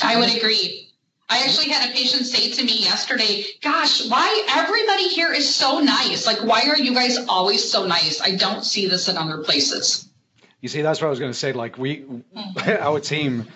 I 0.02 0.18
would 0.18 0.36
agree. 0.36 0.91
I 1.32 1.44
actually 1.46 1.70
had 1.70 1.90
a 1.90 1.94
patient 1.94 2.26
say 2.26 2.52
to 2.52 2.64
me 2.66 2.84
yesterday, 2.84 3.46
gosh, 3.62 4.06
why 4.10 4.46
everybody 4.50 5.08
here 5.08 5.32
is 5.32 5.56
so 5.56 5.80
nice. 5.80 6.28
Like, 6.28 6.44
why 6.44 6.64
are 6.64 6.78
you 6.78 6.94
guys 6.94 7.18
always 7.30 7.72
so 7.72 7.86
nice? 7.86 8.20
I 8.20 8.36
don't 8.36 8.66
see 8.66 8.88
this 8.88 9.08
in 9.08 9.18
other 9.18 9.38
places. 9.38 10.10
You 10.60 10.68
see, 10.68 10.82
that's 10.82 11.00
what 11.00 11.08
I 11.08 11.10
was 11.10 11.20
going 11.20 11.32
to 11.32 11.38
say. 11.38 11.54
Like, 11.54 11.78
we, 11.78 12.02
mm-hmm. 12.02 12.84
our 12.84 13.00
team, 13.00 13.48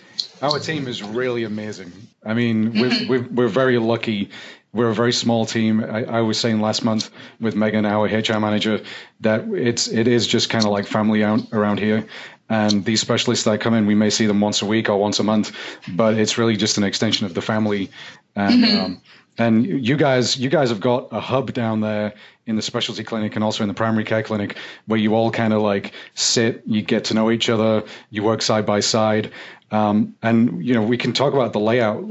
our 0.41 0.58
team 0.58 0.88
is 0.88 1.03
really 1.03 1.44
amazing. 1.44 1.91
I 2.24 2.34
mean, 2.34 2.72
mm-hmm. 2.72 3.10
we're, 3.10 3.24
we're 3.24 3.50
very 3.50 3.77
lucky 3.77 4.32
we're 4.75 4.89
a 4.89 4.94
very 4.94 5.13
small 5.13 5.46
team. 5.46 5.82
I, 5.82 6.03
I, 6.03 6.22
was 6.22 6.38
saying 6.38 6.60
last 6.60 6.84
month 6.84 7.10
with 7.39 7.55
Megan, 7.55 7.86
our 7.86 8.08
HR 8.08 8.39
manager, 8.41 8.82
that 9.22 9.46
it's 9.48 9.88
it 9.88 10.05
is 10.10 10.27
just 10.27 10.50
kind 10.50 10.65
of 10.65 10.72
like 10.72 10.86
family 10.86 11.24
out, 11.24 11.53
around 11.53 11.79
here. 11.79 12.05
And 12.50 12.86
these 12.86 13.02
specialists 13.02 13.46
that 13.46 13.60
come 13.60 13.74
in, 13.74 13.88
we 13.88 13.96
may 13.96 14.10
see 14.10 14.28
them 14.28 14.40
once 14.40 14.62
a 14.62 14.66
week 14.66 14.88
or 14.88 14.98
once 14.98 15.20
a 15.20 15.24
month, 15.24 15.56
but 15.88 16.14
it's 16.16 16.38
really 16.38 16.56
just 16.56 16.78
an 16.78 16.84
extension 16.84 17.25
of 17.25 17.34
the 17.34 17.42
family. 17.42 17.90
And 18.36 18.64
mm-hmm. 18.64 18.86
um, 18.86 19.02
and 19.38 19.66
you 19.66 19.98
guys, 19.98 20.38
you 20.38 20.50
guys 20.50 20.70
have 20.70 20.80
got 20.80 21.10
a 21.12 21.20
hub 21.20 21.52
down 21.54 21.82
there 21.82 22.14
in 22.46 22.56
the 22.56 22.62
specialty 22.62 23.04
clinic 23.04 23.36
and 23.36 23.44
also 23.44 23.64
in 23.64 23.68
the 23.68 23.74
primary 23.74 24.06
care 24.06 24.24
clinic 24.24 24.56
where 24.86 25.00
you 25.00 25.14
all 25.14 25.30
kind 25.30 25.52
of 25.52 25.62
like 25.62 25.94
sit, 26.14 26.64
you 26.66 26.82
get 26.82 27.06
to 27.06 27.14
know 27.14 27.30
each 27.30 27.50
other, 27.50 27.84
you 28.12 28.24
work 28.24 28.42
side 28.42 28.66
by 28.66 28.80
side. 28.80 29.32
Um, 29.72 30.16
and 30.22 30.66
you 30.66 30.74
know, 30.74 30.84
we 30.84 30.98
can 30.98 31.12
talk 31.12 31.34
about 31.34 31.52
the 31.52 31.60
layout. 31.60 32.04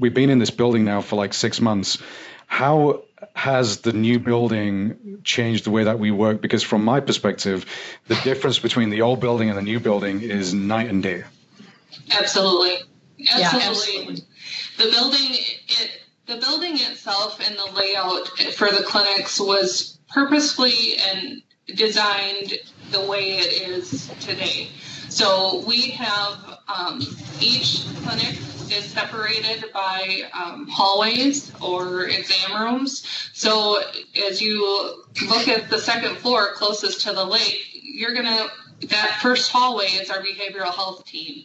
We've 0.00 0.14
been 0.14 0.30
in 0.30 0.38
this 0.38 0.50
building 0.50 0.84
now 0.84 1.02
for 1.02 1.16
like 1.16 1.34
six 1.34 1.60
months. 1.60 1.98
How 2.46 3.02
has 3.34 3.78
the 3.80 3.92
new 3.92 4.18
building 4.18 5.20
changed 5.24 5.64
the 5.64 5.70
way 5.70 5.84
that 5.84 5.98
we 5.98 6.10
work? 6.10 6.40
Because 6.40 6.62
from 6.62 6.84
my 6.84 7.00
perspective, 7.00 7.66
the 8.08 8.16
difference 8.16 8.58
between 8.58 8.90
the 8.90 9.02
old 9.02 9.20
building 9.20 9.48
and 9.48 9.56
the 9.56 9.62
new 9.62 9.80
building 9.80 10.22
is 10.22 10.52
night 10.54 10.88
and 10.88 11.02
day. 11.02 11.24
Absolutely, 12.10 12.76
absolutely. 13.28 13.38
Yeah, 13.38 13.68
absolutely. 13.68 14.14
The 14.78 14.90
building, 14.90 15.28
it, 15.68 15.90
the 16.26 16.36
building 16.36 16.74
itself 16.74 17.40
and 17.46 17.56
the 17.56 17.70
layout 17.74 18.28
for 18.54 18.70
the 18.70 18.82
clinics 18.82 19.40
was 19.40 19.98
purposefully 20.08 20.96
and 20.96 21.42
designed 21.76 22.54
the 22.90 23.00
way 23.00 23.38
it 23.38 23.68
is 23.68 24.10
today. 24.20 24.68
So 25.08 25.64
we 25.66 25.90
have 25.90 26.58
um, 26.68 27.00
each 27.40 27.84
clinic 28.02 28.38
is 28.72 28.84
separated 28.84 29.64
by 29.72 30.22
um, 30.32 30.66
hallways 30.68 31.52
or 31.60 32.06
exam 32.06 32.60
rooms. 32.60 33.30
So 33.32 33.82
as 34.28 34.40
you 34.40 35.04
look 35.28 35.48
at 35.48 35.70
the 35.70 35.78
second 35.78 36.16
floor 36.16 36.54
closest 36.54 37.02
to 37.02 37.12
the 37.12 37.24
lake, 37.24 37.66
you're 37.82 38.14
going 38.14 38.26
to 38.26 38.50
that 38.88 39.18
first 39.20 39.50
hallway 39.50 39.86
is 39.86 40.10
our 40.10 40.22
behavioral 40.22 40.74
health 40.74 41.04
team. 41.04 41.44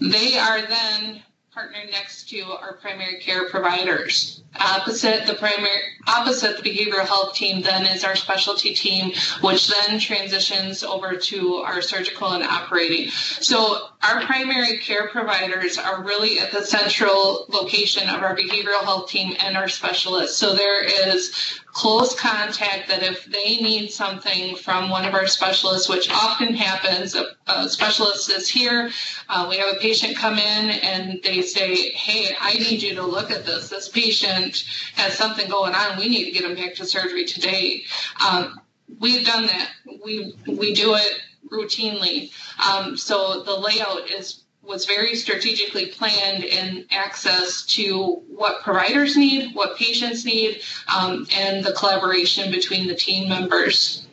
They 0.00 0.36
are 0.38 0.60
then 0.60 1.22
partnered 1.56 1.90
next 1.90 2.28
to 2.28 2.42
our 2.42 2.74
primary 2.74 3.18
care 3.18 3.48
providers. 3.48 4.42
Opposite 4.60 5.26
the 5.26 5.32
primary, 5.34 5.80
opposite 6.06 6.62
the 6.62 6.70
behavioral 6.70 7.06
health 7.06 7.34
team, 7.34 7.62
then 7.62 7.86
is 7.86 8.04
our 8.04 8.14
specialty 8.14 8.74
team, 8.74 9.14
which 9.40 9.68
then 9.68 9.98
transitions 9.98 10.84
over 10.84 11.16
to 11.16 11.54
our 11.56 11.80
surgical 11.80 12.28
and 12.28 12.44
operating. 12.44 13.08
So 13.08 13.88
our 14.06 14.24
primary 14.24 14.78
care 14.78 15.08
providers 15.08 15.78
are 15.78 16.02
really 16.02 16.38
at 16.38 16.52
the 16.52 16.64
central 16.64 17.46
location 17.48 18.08
of 18.08 18.22
our 18.22 18.36
behavioral 18.36 18.82
health 18.82 19.08
team 19.08 19.34
and 19.40 19.56
our 19.56 19.68
specialists. 19.68 20.36
So 20.36 20.54
there 20.54 20.84
is 20.84 21.60
close 21.72 22.14
contact 22.18 22.88
that 22.88 23.02
if 23.02 23.24
they 23.26 23.56
need 23.56 23.90
something 23.90 24.56
from 24.56 24.90
one 24.90 25.04
of 25.04 25.14
our 25.14 25.26
specialists, 25.26 25.88
which 25.88 26.08
often 26.10 26.54
happens, 26.54 27.14
a, 27.14 27.24
a 27.48 27.68
specialist 27.68 28.30
is 28.30 28.48
here, 28.48 28.90
uh, 29.28 29.46
we 29.48 29.56
have 29.58 29.74
a 29.74 29.78
patient 29.80 30.16
come 30.16 30.38
in 30.38 30.70
and 30.70 31.20
they 31.22 31.42
say, 31.42 31.90
hey, 31.90 32.34
I 32.40 32.54
need 32.54 32.82
you 32.82 32.94
to 32.94 33.02
look 33.02 33.30
at 33.30 33.44
this. 33.44 33.68
This 33.68 33.88
patient 33.88 34.64
has 34.94 35.14
something 35.14 35.48
going 35.48 35.74
on. 35.74 35.98
We 35.98 36.08
need 36.08 36.26
to 36.26 36.30
get 36.30 36.44
him 36.44 36.54
back 36.54 36.74
to 36.76 36.86
surgery 36.86 37.24
today. 37.24 37.82
Um, 38.26 38.60
we've 39.00 39.26
done 39.26 39.46
that. 39.46 39.70
We, 40.04 40.34
we 40.46 40.74
do 40.74 40.94
it 40.94 41.20
routinely. 41.50 42.32
Um, 42.66 42.96
so 42.96 43.42
the 43.42 43.56
layout 43.56 44.10
is 44.10 44.42
was 44.62 44.84
very 44.84 45.14
strategically 45.14 45.86
planned 45.86 46.42
in 46.42 46.86
access 46.90 47.64
to 47.64 48.22
what 48.28 48.62
providers 48.62 49.16
need, 49.16 49.54
what 49.54 49.76
patients 49.76 50.24
need, 50.24 50.60
um, 50.94 51.26
and 51.32 51.64
the 51.64 51.72
collaboration 51.72 52.50
between 52.50 52.88
the 52.88 52.94
team 52.94 53.28
members. 53.28 54.06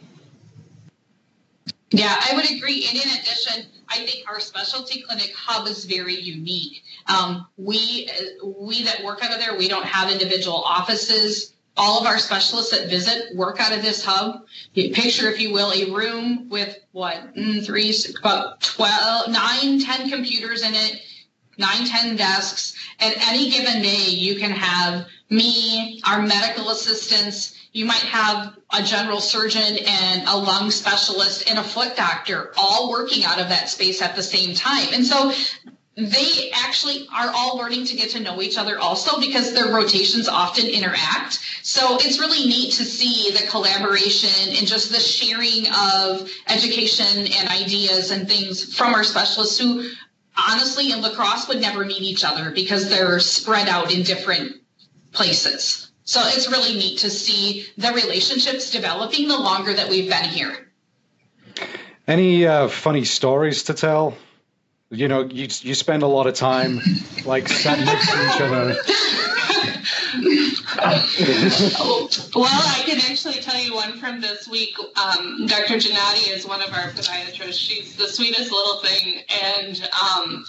Yeah, 1.89 2.15
I 2.29 2.35
would 2.35 2.49
agree. 2.51 2.87
And 2.87 2.95
in 2.95 3.09
addition, 3.19 3.65
I 3.87 3.97
think 3.97 4.27
our 4.27 4.39
specialty 4.39 5.01
clinic 5.01 5.33
hub 5.35 5.67
is 5.67 5.85
very 5.85 6.15
unique. 6.15 6.83
Um, 7.07 7.47
we 7.57 8.09
we 8.43 8.83
that 8.83 9.03
work 9.03 9.23
out 9.23 9.31
of 9.33 9.39
there, 9.39 9.55
we 9.57 9.67
don't 9.67 9.85
have 9.85 10.11
individual 10.11 10.61
offices 10.63 11.53
all 11.75 11.99
of 11.99 12.05
our 12.05 12.19
specialists 12.19 12.71
that 12.71 12.89
visit 12.89 13.35
work 13.35 13.59
out 13.59 13.71
of 13.71 13.81
this 13.81 14.03
hub. 14.03 14.45
Picture, 14.75 15.29
if 15.29 15.39
you 15.39 15.51
will, 15.51 15.71
a 15.71 15.91
room 15.91 16.47
with 16.49 16.77
what, 16.91 17.35
mm, 17.35 17.65
three, 17.65 17.95
about 18.19 18.61
12, 18.61 19.29
nine, 19.29 19.79
10 19.79 20.09
computers 20.09 20.63
in 20.63 20.73
it, 20.73 21.01
nine, 21.57 21.85
10 21.85 22.15
desks. 22.15 22.75
At 22.99 23.17
any 23.29 23.49
given 23.49 23.81
day, 23.81 24.05
you 24.09 24.35
can 24.35 24.51
have 24.51 25.07
me, 25.29 26.01
our 26.05 26.21
medical 26.21 26.69
assistants, 26.69 27.55
you 27.71 27.85
might 27.85 27.95
have 27.95 28.55
a 28.71 28.83
general 28.83 29.19
surgeon 29.19 29.79
and 29.85 30.27
a 30.27 30.37
lung 30.37 30.69
specialist 30.69 31.49
and 31.49 31.57
a 31.57 31.63
foot 31.63 31.95
doctor 31.95 32.51
all 32.55 32.91
working 32.91 33.23
out 33.23 33.41
of 33.41 33.49
that 33.49 33.67
space 33.67 33.99
at 34.01 34.15
the 34.15 34.21
same 34.21 34.53
time. 34.53 34.93
And 34.93 35.03
so 35.03 35.33
they 35.95 36.51
actually 36.53 37.07
are 37.13 37.31
all 37.35 37.57
learning 37.57 37.85
to 37.85 37.95
get 37.95 38.09
to 38.11 38.19
know 38.19 38.41
each 38.41 38.57
other 38.57 38.79
also 38.79 39.19
because 39.19 39.53
their 39.53 39.71
rotations 39.71 40.27
often 40.27 40.65
interact. 40.65 41.39
So 41.61 41.97
it's 41.97 42.19
really 42.19 42.47
neat 42.47 42.73
to 42.73 42.85
see 42.85 43.31
the 43.31 43.45
collaboration 43.47 44.55
and 44.57 44.65
just 44.65 44.91
the 44.91 44.99
sharing 44.99 45.67
of 45.67 46.29
education 46.47 47.27
and 47.31 47.49
ideas 47.49 48.09
and 48.09 48.27
things 48.27 48.75
from 48.75 48.95
our 48.95 49.03
specialists 49.03 49.59
who 49.59 49.87
honestly 50.35 50.91
in 50.91 51.01
La 51.01 51.13
Crosse 51.13 51.47
would 51.47 51.61
never 51.61 51.85
meet 51.85 52.01
each 52.01 52.23
other 52.23 52.49
because 52.51 52.89
they're 52.89 53.19
spread 53.19 53.69
out 53.69 53.93
in 53.93 54.01
different 54.01 54.53
places. 55.11 55.91
So 56.05 56.21
it's 56.23 56.49
really 56.49 56.73
neat 56.73 56.99
to 56.99 57.09
see 57.09 57.67
the 57.77 57.93
relationships 57.93 58.71
developing 58.71 59.27
the 59.27 59.37
longer 59.37 59.73
that 59.73 59.89
we've 59.89 60.09
been 60.09 60.25
here. 60.25 60.71
Any 62.07 62.45
uh, 62.45 62.67
funny 62.67 63.05
stories 63.05 63.63
to 63.63 63.73
tell? 63.73 64.17
You 64.93 65.07
know, 65.07 65.23
you 65.23 65.47
you 65.61 65.73
spend 65.73 66.03
a 66.03 66.07
lot 66.07 66.27
of 66.27 66.35
time 66.35 66.79
like 67.25 67.49
sat 67.49 67.79
next 67.79 68.11
to 68.11 68.29
each 68.29 68.41
other. 68.41 68.75
well, 72.35 72.45
I 72.45 72.83
can 72.85 72.99
actually 72.99 73.41
tell 73.41 73.59
you 73.59 73.73
one 73.73 73.97
from 73.97 74.21
this 74.21 74.47
week. 74.47 74.75
Um, 74.79 75.47
Dr. 75.47 75.75
Gennady 75.75 76.31
is 76.31 76.45
one 76.45 76.61
of 76.61 76.71
our 76.73 76.89
podiatrists. 76.91 77.57
She's 77.57 77.95
the 77.95 78.07
sweetest 78.07 78.51
little 78.51 78.79
thing, 78.81 79.23
and 79.43 79.89
um, 79.99 80.45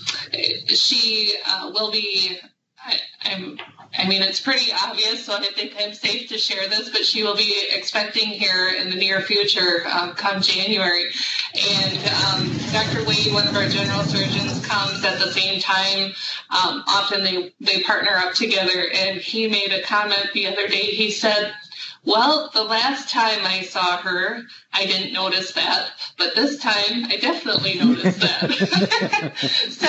she 0.66 1.36
uh, 1.46 1.70
will 1.72 1.90
be. 1.90 2.38
I, 2.86 2.98
I'm 3.24 3.58
I 3.96 4.08
mean, 4.08 4.22
it's 4.22 4.40
pretty 4.40 4.72
obvious, 4.72 5.24
so 5.24 5.34
I 5.34 5.42
think 5.54 5.74
I'm 5.78 5.94
safe 5.94 6.28
to 6.28 6.38
share 6.38 6.68
this, 6.68 6.88
but 6.90 7.04
she 7.04 7.22
will 7.22 7.36
be 7.36 7.68
expecting 7.70 8.28
here 8.28 8.68
in 8.68 8.90
the 8.90 8.96
near 8.96 9.20
future 9.20 9.86
um, 9.86 10.14
come 10.14 10.42
January. 10.42 11.10
And 11.54 11.98
um, 12.08 12.58
Dr. 12.72 13.04
Wade, 13.04 13.32
one 13.32 13.46
of 13.46 13.54
our 13.54 13.68
general 13.68 14.02
surgeons, 14.02 14.66
comes 14.66 15.04
at 15.04 15.20
the 15.20 15.30
same 15.30 15.60
time. 15.60 16.12
Um, 16.50 16.82
often 16.88 17.22
they, 17.22 17.54
they 17.60 17.82
partner 17.82 18.12
up 18.12 18.34
together, 18.34 18.84
and 18.94 19.18
he 19.20 19.46
made 19.46 19.72
a 19.72 19.82
comment 19.82 20.28
the 20.34 20.48
other 20.48 20.66
day. 20.66 20.86
He 20.86 21.12
said, 21.12 21.54
well, 22.04 22.50
the 22.52 22.64
last 22.64 23.08
time 23.10 23.40
I 23.44 23.62
saw 23.62 23.98
her, 23.98 24.42
I 24.72 24.86
didn't 24.86 25.12
notice 25.12 25.52
that, 25.52 25.90
but 26.18 26.34
this 26.34 26.58
time 26.58 27.06
I 27.06 27.16
definitely 27.16 27.78
noticed 27.78 28.20
that. 28.20 29.32
so 29.70 29.88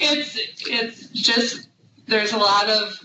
it's 0.00 0.36
it's 0.66 1.08
just 1.10 1.68
there's 2.06 2.32
a 2.32 2.38
lot 2.38 2.68
of 2.68 2.98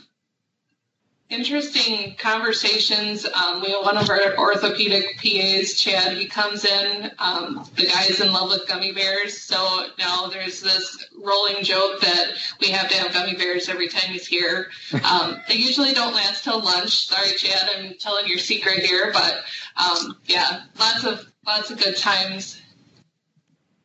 interesting 1.29 2.15
conversations. 2.17 3.25
Um, 3.25 3.61
we 3.61 3.71
have 3.71 3.83
one 3.83 3.97
of 3.97 4.09
our 4.09 4.35
orthopedic 4.37 5.17
PAs, 5.17 5.75
Chad. 5.75 6.17
He 6.17 6.25
comes 6.25 6.65
in. 6.65 7.11
Um, 7.19 7.67
the 7.75 7.85
guy's 7.85 8.19
in 8.19 8.33
love 8.33 8.49
with 8.49 8.67
gummy 8.67 8.91
bears, 8.91 9.37
so 9.37 9.87
now 9.99 10.27
there's 10.27 10.59
this 10.59 11.05
rolling 11.23 11.63
joke 11.63 12.01
that 12.01 12.31
we 12.59 12.67
have 12.69 12.89
to 12.89 12.97
have 12.97 13.13
gummy 13.13 13.35
bears 13.35 13.69
every 13.69 13.87
time 13.87 14.11
he's 14.11 14.25
here. 14.25 14.69
Um, 15.09 15.39
they 15.47 15.55
usually 15.55 15.93
don't 15.93 16.15
last 16.15 16.43
till 16.43 16.59
lunch. 16.61 17.07
Sorry, 17.07 17.29
Chad, 17.37 17.69
I'm 17.77 17.93
telling 17.99 18.27
your 18.27 18.39
secret 18.39 18.79
here, 18.79 19.11
but 19.13 19.41
um, 19.77 20.17
yeah, 20.25 20.63
lots 20.79 21.05
of 21.05 21.31
lots 21.45 21.69
of 21.69 21.77
good 21.77 21.95
times. 21.95 22.59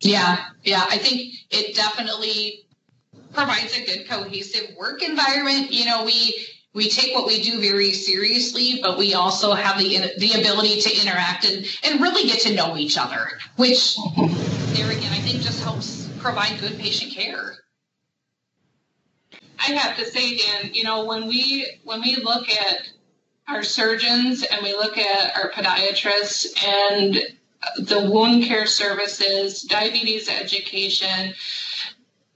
Yeah, 0.01 0.47
yeah, 0.63 0.85
I 0.91 0.99
think 0.99 1.35
it 1.51 1.75
definitely 1.75 2.67
provides 3.33 3.77
a 3.77 3.85
good 3.85 4.09
cohesive 4.09 4.75
work 4.77 5.03
environment. 5.03 5.73
You 5.73 5.87
know, 5.87 6.05
we 6.05 6.35
we 6.75 6.89
take 6.89 7.15
what 7.15 7.27
we 7.27 7.41
do 7.41 7.61
very 7.61 7.93
seriously, 7.93 8.81
but 8.83 8.99
we 8.99 9.15
also 9.15 9.53
have 9.53 9.79
the 9.79 10.11
the 10.19 10.33
ability 10.33 10.81
to 10.81 11.01
interact 11.01 11.45
and, 11.45 11.65
and 11.85 12.01
really 12.01 12.29
get 12.29 12.41
to 12.41 12.55
know 12.55 12.77
each 12.77 12.99
other, 12.99 13.29
which 13.57 13.97
there 14.75 14.91
again 14.91 15.13
I 15.13 15.21
think 15.21 15.43
just 15.43 15.63
helps 15.63 16.09
provide 16.19 16.59
good 16.61 16.79
patient 16.79 17.13
care. 17.13 17.55
I 19.59 19.73
have 19.73 19.97
to 19.97 20.05
say, 20.05 20.37
Dan, 20.37 20.75
you 20.75 20.83
know, 20.83 21.05
when 21.05 21.29
we 21.29 21.67
when 21.85 22.01
we 22.03 22.17
look 22.17 22.51
at 22.51 22.89
our 23.47 23.63
surgeons 23.63 24.43
and 24.43 24.63
we 24.63 24.73
look 24.73 24.99
at 24.99 25.37
our 25.37 25.51
podiatrists 25.51 26.47
and 26.65 27.19
the 27.79 28.11
wound 28.11 28.45
care 28.45 28.67
services, 28.67 29.63
diabetes 29.63 30.29
education, 30.29 31.35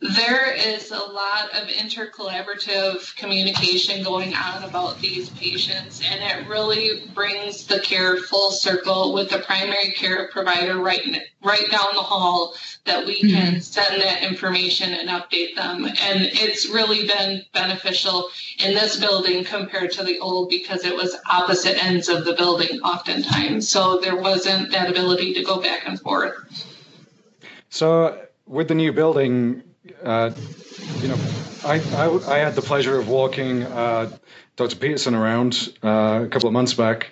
there 0.00 0.52
is 0.52 0.92
a 0.92 0.96
lot 0.96 1.50
of 1.54 1.66
intercollaborative 1.68 3.16
communication 3.16 4.04
going 4.04 4.32
on 4.32 4.62
about 4.62 5.00
these 5.00 5.28
patients, 5.30 6.00
and 6.08 6.22
it 6.22 6.48
really 6.48 7.10
brings 7.14 7.66
the 7.66 7.80
care 7.80 8.16
full 8.18 8.52
circle 8.52 9.12
with 9.12 9.28
the 9.30 9.40
primary 9.40 9.90
care 9.90 10.28
provider 10.28 10.78
right, 10.78 11.00
right 11.42 11.68
down 11.70 11.88
the 11.94 12.00
hall 12.00 12.54
that 12.84 13.04
we 13.04 13.20
mm-hmm. 13.20 13.36
can 13.36 13.60
send 13.60 14.00
that 14.00 14.22
information 14.22 14.94
and 14.94 15.08
update 15.08 15.56
them. 15.56 15.84
And 15.84 16.22
it's 16.32 16.68
really 16.68 17.08
been 17.08 17.42
beneficial 17.52 18.28
in 18.64 18.74
this 18.74 19.00
building 19.00 19.42
compared 19.42 19.90
to 19.92 20.04
the 20.04 20.20
old 20.20 20.48
because 20.48 20.84
it 20.84 20.94
was 20.94 21.16
opposite 21.28 21.82
ends 21.84 22.08
of 22.08 22.24
the 22.24 22.34
building 22.34 22.80
oftentimes. 22.82 23.68
So 23.68 23.98
there 23.98 24.16
wasn't 24.16 24.70
that 24.70 24.88
ability 24.88 25.34
to 25.34 25.42
go 25.42 25.60
back 25.60 25.88
and 25.88 26.00
forth. 26.00 26.36
So 27.68 28.26
with 28.46 28.68
the 28.68 28.74
new 28.76 28.92
building, 28.92 29.64
uh, 30.02 30.30
you 31.00 31.08
know, 31.08 31.16
I, 31.64 31.80
I, 31.96 32.34
I, 32.34 32.38
had 32.38 32.54
the 32.54 32.62
pleasure 32.62 32.98
of 32.98 33.08
walking 33.08 33.62
uh, 33.62 34.10
Dr. 34.56 34.76
Peterson 34.76 35.14
around 35.14 35.74
uh, 35.82 36.22
a 36.24 36.28
couple 36.28 36.48
of 36.48 36.52
months 36.52 36.74
back 36.74 37.10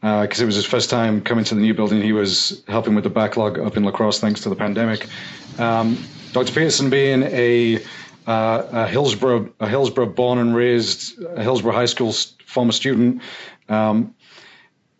because 0.00 0.40
uh, 0.40 0.42
it 0.42 0.46
was 0.46 0.54
his 0.54 0.66
first 0.66 0.90
time 0.90 1.20
coming 1.20 1.44
to 1.44 1.54
the 1.54 1.60
new 1.60 1.74
building. 1.74 2.02
He 2.02 2.12
was 2.12 2.62
helping 2.68 2.94
with 2.94 3.04
the 3.04 3.10
backlog 3.10 3.58
up 3.58 3.76
in 3.76 3.84
La 3.84 3.90
Crosse 3.90 4.20
thanks 4.20 4.40
to 4.42 4.48
the 4.48 4.56
pandemic. 4.56 5.08
Um, 5.58 5.98
Dr. 6.32 6.52
Peterson 6.52 6.90
being 6.90 7.22
a, 7.22 7.76
uh, 8.26 8.62
a, 8.70 8.88
Hillsboro, 8.88 9.52
a 9.60 9.68
Hillsboro 9.68 10.06
born 10.06 10.38
and 10.38 10.54
raised, 10.54 11.18
Hillsboro 11.38 11.72
High 11.72 11.86
School 11.86 12.12
former 12.44 12.72
student, 12.72 13.22
um, 13.68 14.14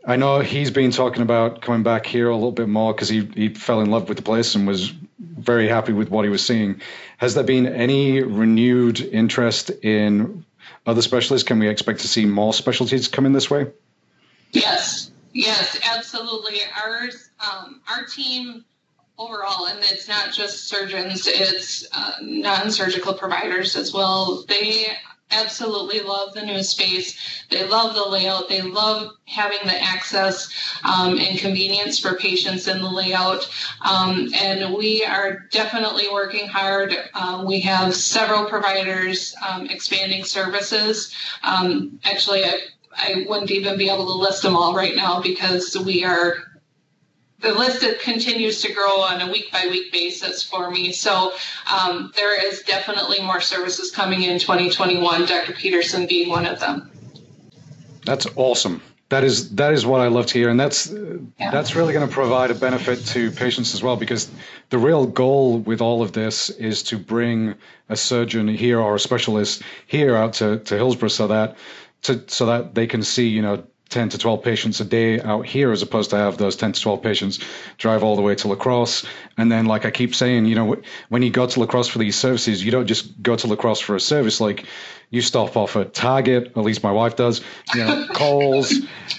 I 0.08 0.16
know 0.16 0.40
he's 0.40 0.70
been 0.70 0.90
talking 0.90 1.22
about 1.22 1.60
coming 1.60 1.82
back 1.82 2.06
here 2.06 2.30
a 2.30 2.34
little 2.34 2.52
bit 2.52 2.68
more 2.68 2.94
because 2.94 3.10
he, 3.10 3.28
he 3.34 3.50
fell 3.50 3.82
in 3.82 3.90
love 3.90 4.08
with 4.08 4.16
the 4.16 4.22
place 4.22 4.54
and 4.54 4.66
was 4.66 4.92
very 5.18 5.68
happy 5.68 5.92
with 5.92 6.10
what 6.10 6.24
he 6.24 6.30
was 6.30 6.44
seeing. 6.44 6.80
Has 7.18 7.34
there 7.34 7.44
been 7.44 7.66
any 7.66 8.22
renewed 8.22 9.00
interest 9.00 9.70
in 9.82 10.44
other 10.86 11.02
specialists? 11.02 11.46
Can 11.46 11.58
we 11.58 11.68
expect 11.68 12.00
to 12.00 12.08
see 12.08 12.24
more 12.24 12.52
specialties 12.52 13.08
coming 13.08 13.32
this 13.32 13.50
way? 13.50 13.70
Yes, 14.52 15.10
yes, 15.32 15.78
absolutely. 15.84 16.58
Ours, 16.84 17.30
um, 17.40 17.80
our 17.90 18.04
team 18.04 18.64
overall, 19.18 19.66
and 19.66 19.80
it's 19.80 20.08
not 20.08 20.32
just 20.32 20.68
surgeons; 20.68 21.26
it's 21.26 21.86
uh, 21.92 22.12
non-surgical 22.22 23.14
providers 23.14 23.76
as 23.76 23.92
well. 23.92 24.44
They 24.48 24.86
absolutely 25.30 26.00
love 26.00 26.34
the 26.34 26.42
new 26.42 26.62
space. 26.62 27.18
They 27.50 27.66
love 27.66 27.94
the 27.94 28.04
layout. 28.04 28.48
They 28.48 28.62
love 28.62 29.12
having 29.26 29.60
the 29.64 29.82
access 29.82 30.48
um, 30.84 31.18
and 31.18 31.38
convenience 31.38 31.98
for 31.98 32.14
patients 32.14 32.68
in 32.68 32.80
the 32.80 32.88
layout. 32.88 33.48
Um, 33.82 34.30
and 34.34 34.74
we 34.74 35.04
are 35.04 35.40
definitely 35.50 36.08
working 36.12 36.48
hard. 36.48 36.94
Um, 37.14 37.46
we 37.46 37.60
have 37.60 37.94
several 37.94 38.46
providers 38.46 39.34
um, 39.46 39.66
expanding 39.66 40.24
services. 40.24 41.14
Um, 41.42 42.00
actually, 42.04 42.44
I, 42.44 42.58
I 42.96 43.26
wouldn't 43.28 43.50
even 43.50 43.78
be 43.78 43.90
able 43.90 44.06
to 44.06 44.14
list 44.14 44.42
them 44.42 44.56
all 44.56 44.74
right 44.74 44.96
now 44.96 45.20
because 45.20 45.76
we 45.78 46.04
are 46.04 46.34
the 47.40 47.52
list 47.52 47.84
continues 48.00 48.60
to 48.62 48.72
grow 48.72 49.00
on 49.00 49.20
a 49.20 49.30
week 49.30 49.52
by 49.52 49.66
week 49.70 49.92
basis 49.92 50.42
for 50.42 50.70
me. 50.70 50.92
So 50.92 51.32
um, 51.72 52.12
there 52.16 52.46
is 52.46 52.62
definitely 52.62 53.20
more 53.20 53.40
services 53.40 53.90
coming 53.90 54.22
in 54.22 54.38
2021. 54.38 55.26
Dr. 55.26 55.52
Peterson 55.52 56.06
being 56.06 56.28
one 56.28 56.46
of 56.46 56.58
them. 56.58 56.90
That's 58.04 58.26
awesome. 58.36 58.82
That 59.10 59.24
is 59.24 59.50
that 59.54 59.72
is 59.72 59.86
what 59.86 60.02
I 60.02 60.08
love 60.08 60.26
to 60.26 60.38
hear, 60.38 60.50
and 60.50 60.60
that's 60.60 60.92
yeah. 61.38 61.50
that's 61.50 61.74
really 61.74 61.94
going 61.94 62.06
to 62.06 62.12
provide 62.12 62.50
a 62.50 62.54
benefit 62.54 63.06
to 63.06 63.30
patients 63.30 63.72
as 63.72 63.82
well. 63.82 63.96
Because 63.96 64.30
the 64.68 64.76
real 64.76 65.06
goal 65.06 65.60
with 65.60 65.80
all 65.80 66.02
of 66.02 66.12
this 66.12 66.50
is 66.50 66.82
to 66.84 66.98
bring 66.98 67.54
a 67.88 67.96
surgeon 67.96 68.48
here 68.48 68.78
or 68.78 68.96
a 68.96 69.00
specialist 69.00 69.62
here 69.86 70.14
out 70.14 70.34
to, 70.34 70.58
to 70.58 70.76
Hillsboro, 70.76 71.08
so 71.08 71.26
that 71.28 71.56
to 72.02 72.22
so 72.26 72.44
that 72.46 72.74
they 72.74 72.86
can 72.86 73.02
see 73.02 73.28
you 73.28 73.40
know 73.40 73.64
10 73.88 74.10
to 74.10 74.18
12 74.18 74.42
patients 74.42 74.80
a 74.80 74.84
day 74.84 75.20
out 75.20 75.46
here 75.46 75.72
as 75.72 75.82
opposed 75.82 76.10
to 76.10 76.16
have 76.16 76.36
those 76.36 76.56
10 76.56 76.72
to 76.72 76.80
12 76.80 77.02
patients 77.02 77.38
drive 77.78 78.02
all 78.02 78.16
the 78.16 78.22
way 78.22 78.34
to 78.34 78.48
La 78.48 78.54
Crosse 78.54 79.06
And 79.36 79.50
then, 79.50 79.66
like 79.66 79.84
I 79.84 79.90
keep 79.90 80.14
saying, 80.14 80.46
you 80.46 80.54
know, 80.54 80.76
when 81.08 81.22
you 81.22 81.30
go 81.30 81.46
to 81.46 81.60
La 81.60 81.66
Crosse 81.66 81.88
for 81.88 81.98
these 81.98 82.16
services, 82.16 82.64
you 82.64 82.70
don't 82.70 82.86
just 82.86 83.22
go 83.22 83.36
to 83.36 83.46
La 83.46 83.56
Crosse 83.56 83.80
for 83.80 83.96
a 83.96 84.00
service. 84.00 84.40
Like 84.40 84.66
you 85.10 85.22
stop 85.22 85.56
off 85.56 85.76
at 85.76 85.94
Target, 85.94 86.52
at 86.54 86.58
least 86.58 86.82
my 86.82 86.92
wife 86.92 87.16
does, 87.16 87.40
you 87.74 87.84
know, 87.84 88.06
Kohl's, 88.12 88.74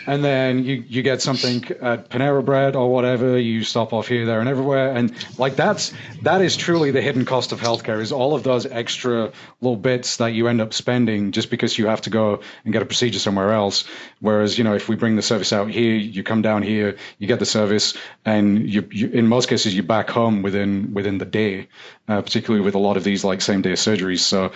and 0.06 0.24
then 0.24 0.64
you, 0.64 0.84
you 0.88 1.02
get 1.02 1.22
something 1.22 1.66
at 1.82 2.10
Panera 2.10 2.46
Bread 2.46 2.76
or 2.76 2.92
whatever. 2.92 3.40
You 3.40 3.64
stop 3.64 3.92
off 3.92 4.08
here, 4.08 4.26
there, 4.26 4.40
and 4.40 4.48
everywhere, 4.48 4.96
and 4.96 5.14
like 5.40 5.56
that's 5.56 5.92
that 6.22 6.42
is 6.42 6.56
truly 6.56 6.92
the 6.92 7.02
hidden 7.02 7.26
cost 7.26 7.52
of 7.52 7.60
healthcare 7.60 8.02
is 8.02 8.12
all 8.12 8.36
of 8.36 8.44
those 8.44 8.68
extra 8.68 9.32
little 9.62 9.78
bits 9.78 10.18
that 10.18 10.34
you 10.34 10.48
end 10.48 10.62
up 10.62 10.74
spending 10.74 11.32
just 11.32 11.50
because 11.50 11.78
you 11.78 11.88
have 11.88 12.02
to 12.02 12.12
go 12.12 12.42
and 12.64 12.74
get 12.74 12.84
a 12.84 12.86
procedure 12.86 13.20
somewhere 13.20 13.52
else. 13.52 13.86
Whereas 14.20 14.60
you 14.60 14.64
know 14.64 14.76
if 14.76 14.90
we 14.90 14.96
bring 14.96 15.16
the 15.16 15.24
service 15.24 15.52
out 15.52 15.72
here, 15.72 15.96
you 15.96 16.22
come 16.22 16.44
down 16.44 16.62
here, 16.62 16.98
you 17.18 17.28
get 17.28 17.40
the 17.40 17.48
service, 17.48 17.98
and 18.26 18.70
you, 18.70 18.88
you 18.92 19.10
in 19.10 19.28
most 19.28 19.50
cases 19.50 19.74
you're 19.74 19.84
back 19.84 20.12
home 20.12 20.44
within 20.44 20.94
within 20.94 21.18
the 21.18 21.26
day, 21.26 21.68
uh, 22.08 22.22
particularly 22.22 22.64
with 22.64 22.76
a 22.76 22.80
lot 22.80 22.96
of 22.96 23.04
these 23.04 23.24
like 23.24 23.42
same 23.42 23.64
day 23.64 23.74
surgeries. 23.74 24.20
So. 24.20 24.52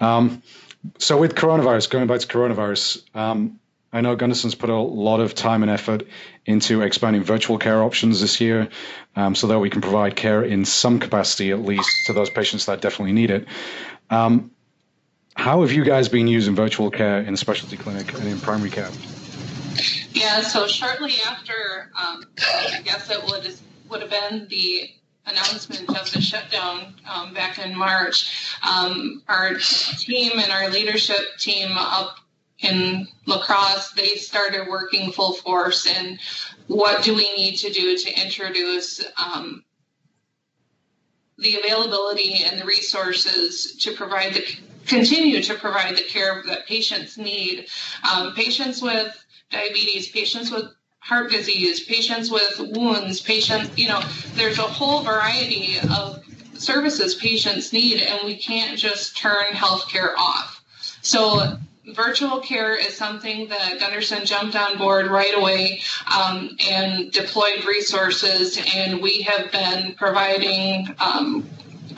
Um, 0.00 0.42
so 0.98 1.16
with 1.18 1.34
coronavirus, 1.34 1.90
going 1.90 2.06
back 2.06 2.20
to 2.20 2.26
coronavirus, 2.26 3.02
um, 3.14 3.58
I 3.92 4.00
know 4.02 4.16
Gundersen's 4.16 4.54
put 4.54 4.68
a 4.68 4.76
lot 4.76 5.20
of 5.20 5.34
time 5.34 5.62
and 5.62 5.70
effort 5.70 6.06
into 6.44 6.82
expanding 6.82 7.22
virtual 7.22 7.58
care 7.58 7.82
options 7.82 8.20
this 8.20 8.40
year 8.40 8.68
um, 9.16 9.34
so 9.34 9.46
that 9.46 9.58
we 9.58 9.70
can 9.70 9.80
provide 9.80 10.14
care 10.14 10.42
in 10.42 10.64
some 10.64 10.98
capacity, 10.98 11.52
at 11.52 11.60
least, 11.60 11.88
to 12.06 12.12
those 12.12 12.28
patients 12.28 12.66
that 12.66 12.82
definitely 12.82 13.12
need 13.12 13.30
it. 13.30 13.46
Um, 14.10 14.50
how 15.34 15.62
have 15.62 15.72
you 15.72 15.84
guys 15.84 16.08
been 16.08 16.28
using 16.28 16.54
virtual 16.54 16.90
care 16.90 17.20
in 17.20 17.36
specialty 17.36 17.76
clinic 17.76 18.12
and 18.14 18.28
in 18.28 18.38
primary 18.40 18.70
care? 18.70 18.90
Yeah, 20.10 20.42
so 20.42 20.66
shortly 20.66 21.14
after, 21.26 21.92
um, 21.98 22.24
I 22.40 22.80
guess 22.84 23.08
it 23.10 23.24
would, 23.24 23.54
would 23.88 24.02
have 24.02 24.10
been 24.10 24.48
the 24.48 24.90
announcement 25.30 25.88
of 25.88 26.10
the 26.12 26.20
shutdown 26.20 26.94
um, 27.08 27.34
back 27.34 27.58
in 27.58 27.76
March, 27.76 28.52
um, 28.62 29.22
our 29.28 29.54
team 29.54 30.38
and 30.38 30.50
our 30.50 30.68
leadership 30.70 31.36
team 31.38 31.70
up 31.76 32.16
in 32.60 33.06
La 33.26 33.44
Crosse, 33.44 33.92
they 33.92 34.16
started 34.16 34.66
working 34.68 35.12
full 35.12 35.34
force 35.34 35.86
and 35.86 36.18
what 36.66 37.04
do 37.04 37.14
we 37.14 37.32
need 37.36 37.56
to 37.56 37.70
do 37.70 37.96
to 37.96 38.20
introduce 38.20 39.04
um, 39.16 39.64
the 41.38 41.56
availability 41.56 42.42
and 42.44 42.60
the 42.60 42.64
resources 42.64 43.76
to 43.76 43.92
provide 43.92 44.34
the 44.34 44.44
continue 44.86 45.42
to 45.42 45.54
provide 45.54 45.96
the 45.96 46.02
care 46.02 46.42
that 46.46 46.66
patients 46.66 47.18
need. 47.18 47.68
Um, 48.10 48.34
patients 48.34 48.82
with 48.82 49.14
diabetes, 49.50 50.08
patients 50.08 50.50
with 50.50 50.64
heart 51.00 51.30
disease, 51.30 51.84
patients 51.84 52.30
with 52.30 52.60
wounds, 52.76 53.20
patients, 53.20 53.76
you 53.78 53.88
know, 53.88 54.00
there's 54.34 54.58
a 54.58 54.62
whole 54.62 55.02
variety 55.02 55.78
of 55.90 56.22
services 56.54 57.14
patients 57.14 57.72
need, 57.72 58.02
and 58.02 58.26
we 58.26 58.36
can't 58.36 58.78
just 58.78 59.16
turn 59.16 59.46
healthcare 59.52 60.14
off. 60.16 60.62
So 61.02 61.56
virtual 61.94 62.40
care 62.40 62.74
is 62.74 62.94
something 62.94 63.48
that 63.48 63.78
Gundersen 63.80 64.24
jumped 64.26 64.56
on 64.56 64.76
board 64.76 65.06
right 65.06 65.32
away 65.34 65.80
um, 66.14 66.56
and 66.68 67.10
deployed 67.10 67.64
resources, 67.64 68.58
and 68.74 69.00
we 69.00 69.22
have 69.22 69.50
been 69.50 69.94
providing 69.94 70.94
um, 70.98 71.48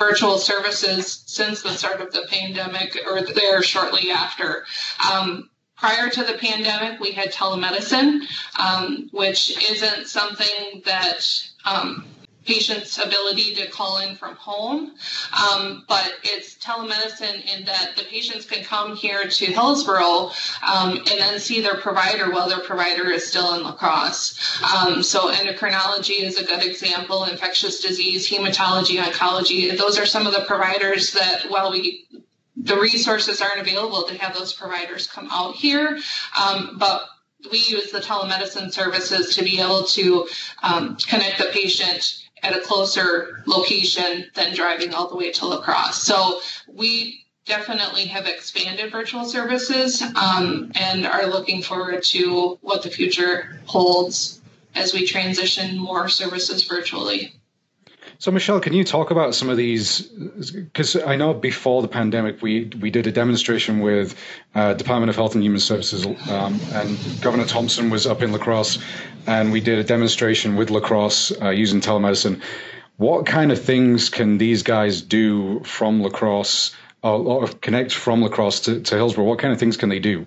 virtual 0.01 0.39
services 0.39 1.25
since 1.27 1.63
the 1.63 1.71
start 1.71 2.01
of 2.01 2.13
the 2.13 2.27
pandemic 2.31 2.97
or 3.11 3.23
there 3.23 3.63
shortly 3.63 4.11
after. 4.11 4.65
Um, 5.13 5.50
prior 5.81 6.11
to 6.11 6.23
the 6.23 6.35
pandemic, 6.35 7.01
we 7.01 7.11
had 7.11 7.33
telemedicine, 7.33 8.21
um, 8.59 9.09
which 9.13 9.59
isn't 9.71 10.07
something 10.07 10.83
that 10.85 11.27
um, 11.65 12.05
patients' 12.45 12.99
ability 12.99 13.55
to 13.55 13.67
call 13.69 13.99
in 13.99 14.15
from 14.15 14.35
home, 14.35 14.93
um, 15.33 15.85
but 15.89 16.13
it's 16.23 16.57
telemedicine 16.57 17.45
in 17.47 17.65
that 17.65 17.93
the 17.97 18.03
patients 18.05 18.45
can 18.45 18.63
come 18.63 18.95
here 18.95 19.27
to 19.27 19.47
Hillsboro 19.47 20.31
um, 20.67 20.99
and 20.99 21.19
then 21.19 21.39
see 21.39 21.61
their 21.61 21.77
provider 21.77 22.31
while 22.31 22.49
their 22.49 22.61
provider 22.61 23.11
is 23.11 23.27
still 23.27 23.55
in 23.55 23.63
La 23.63 23.73
Crosse. 23.73 24.39
Um, 24.75 25.03
so 25.03 25.31
endocrinology 25.31 26.21
is 26.23 26.39
a 26.39 26.45
good 26.45 26.65
example, 26.65 27.25
infectious 27.25 27.81
disease, 27.81 28.29
hematology, 28.29 29.03
oncology. 29.03 29.77
Those 29.77 29.99
are 29.99 30.07
some 30.07 30.27
of 30.27 30.35
the 30.35 30.45
providers 30.47 31.13
that 31.13 31.45
while 31.49 31.71
we 31.71 32.07
the 32.63 32.77
resources 32.77 33.41
aren't 33.41 33.61
available 33.61 34.03
to 34.05 34.15
have 34.19 34.37
those 34.37 34.53
providers 34.53 35.07
come 35.07 35.29
out 35.31 35.55
here. 35.55 35.99
Um, 36.39 36.77
but 36.79 37.03
we 37.51 37.59
use 37.59 37.91
the 37.91 38.01
telemedicine 38.01 38.73
services 38.73 39.35
to 39.35 39.43
be 39.43 39.61
able 39.61 39.85
to 39.85 40.29
um, 40.63 40.97
connect 40.97 41.39
the 41.39 41.49
patient 41.53 42.27
at 42.43 42.57
a 42.57 42.61
closer 42.61 43.43
location 43.47 44.27
than 44.35 44.55
driving 44.55 44.95
all 44.95 45.09
the 45.09 45.17
way 45.17 45.31
to 45.31 45.47
La 45.47 45.61
Crosse. 45.61 46.03
So 46.03 46.41
we 46.67 47.25
definitely 47.47 48.05
have 48.07 48.27
expanded 48.27 48.93
virtual 48.93 49.25
services 49.25 50.03
um, 50.03 50.71
and 50.75 51.07
are 51.07 51.27
looking 51.27 51.63
forward 51.63 52.03
to 52.03 52.59
what 52.61 52.83
the 52.83 52.91
future 52.91 53.61
holds 53.67 54.41
as 54.75 54.95
we 54.95 55.07
transition 55.07 55.79
more 55.79 56.09
services 56.09 56.63
virtually. 56.65 57.35
So, 58.21 58.31
Michelle, 58.31 58.61
can 58.61 58.75
you 58.75 58.85
talk 58.85 59.11
about 59.11 59.35
some 59.35 59.49
of 59.49 59.57
these? 59.57 60.03
Because 60.03 60.95
I 60.95 61.17
know 61.17 61.33
before 61.33 61.81
the 61.81 61.89
pandemic, 61.89 62.43
we 62.43 62.71
we 62.79 62.91
did 62.91 63.07
a 63.07 63.11
demonstration 63.11 63.81
with 63.81 64.15
uh, 64.55 64.75
Department 64.75 65.09
of 65.09 65.17
Health 65.17 65.35
and 65.35 65.43
Human 65.43 65.59
Services, 65.59 66.05
um, 66.29 66.61
and 66.75 66.99
Governor 67.23 67.47
Thompson 67.47 67.89
was 67.89 68.07
up 68.07 68.21
in 68.21 68.31
La 68.31 68.37
Crosse, 68.37 68.79
and 69.27 69.51
we 69.51 69.63
did 69.63 69.79
a 69.79 69.85
demonstration 69.85 70.57
with 70.57 70.69
La 70.69 70.81
Crosse 70.81 71.33
uh, 71.41 71.49
using 71.49 71.81
telemedicine. 71.81 72.43
What 72.99 73.25
kind 73.25 73.51
of 73.53 73.65
things 73.65 74.11
can 74.11 74.37
these 74.37 74.63
guys 74.63 75.01
do 75.01 75.61
from 75.65 76.03
La 76.03 76.11
Crosse, 76.11 76.77
or, 77.03 77.21
or 77.21 77.49
connect 77.49 77.95
from 77.95 78.21
La 78.21 78.29
Crosse 78.29 78.61
to, 78.61 78.83
to 78.83 78.97
Hillsboro? 78.97 79.25
What 79.25 79.39
kind 79.39 79.51
of 79.51 79.59
things 79.59 79.79
can 79.79 79.89
they 79.89 79.99
do? 79.99 80.27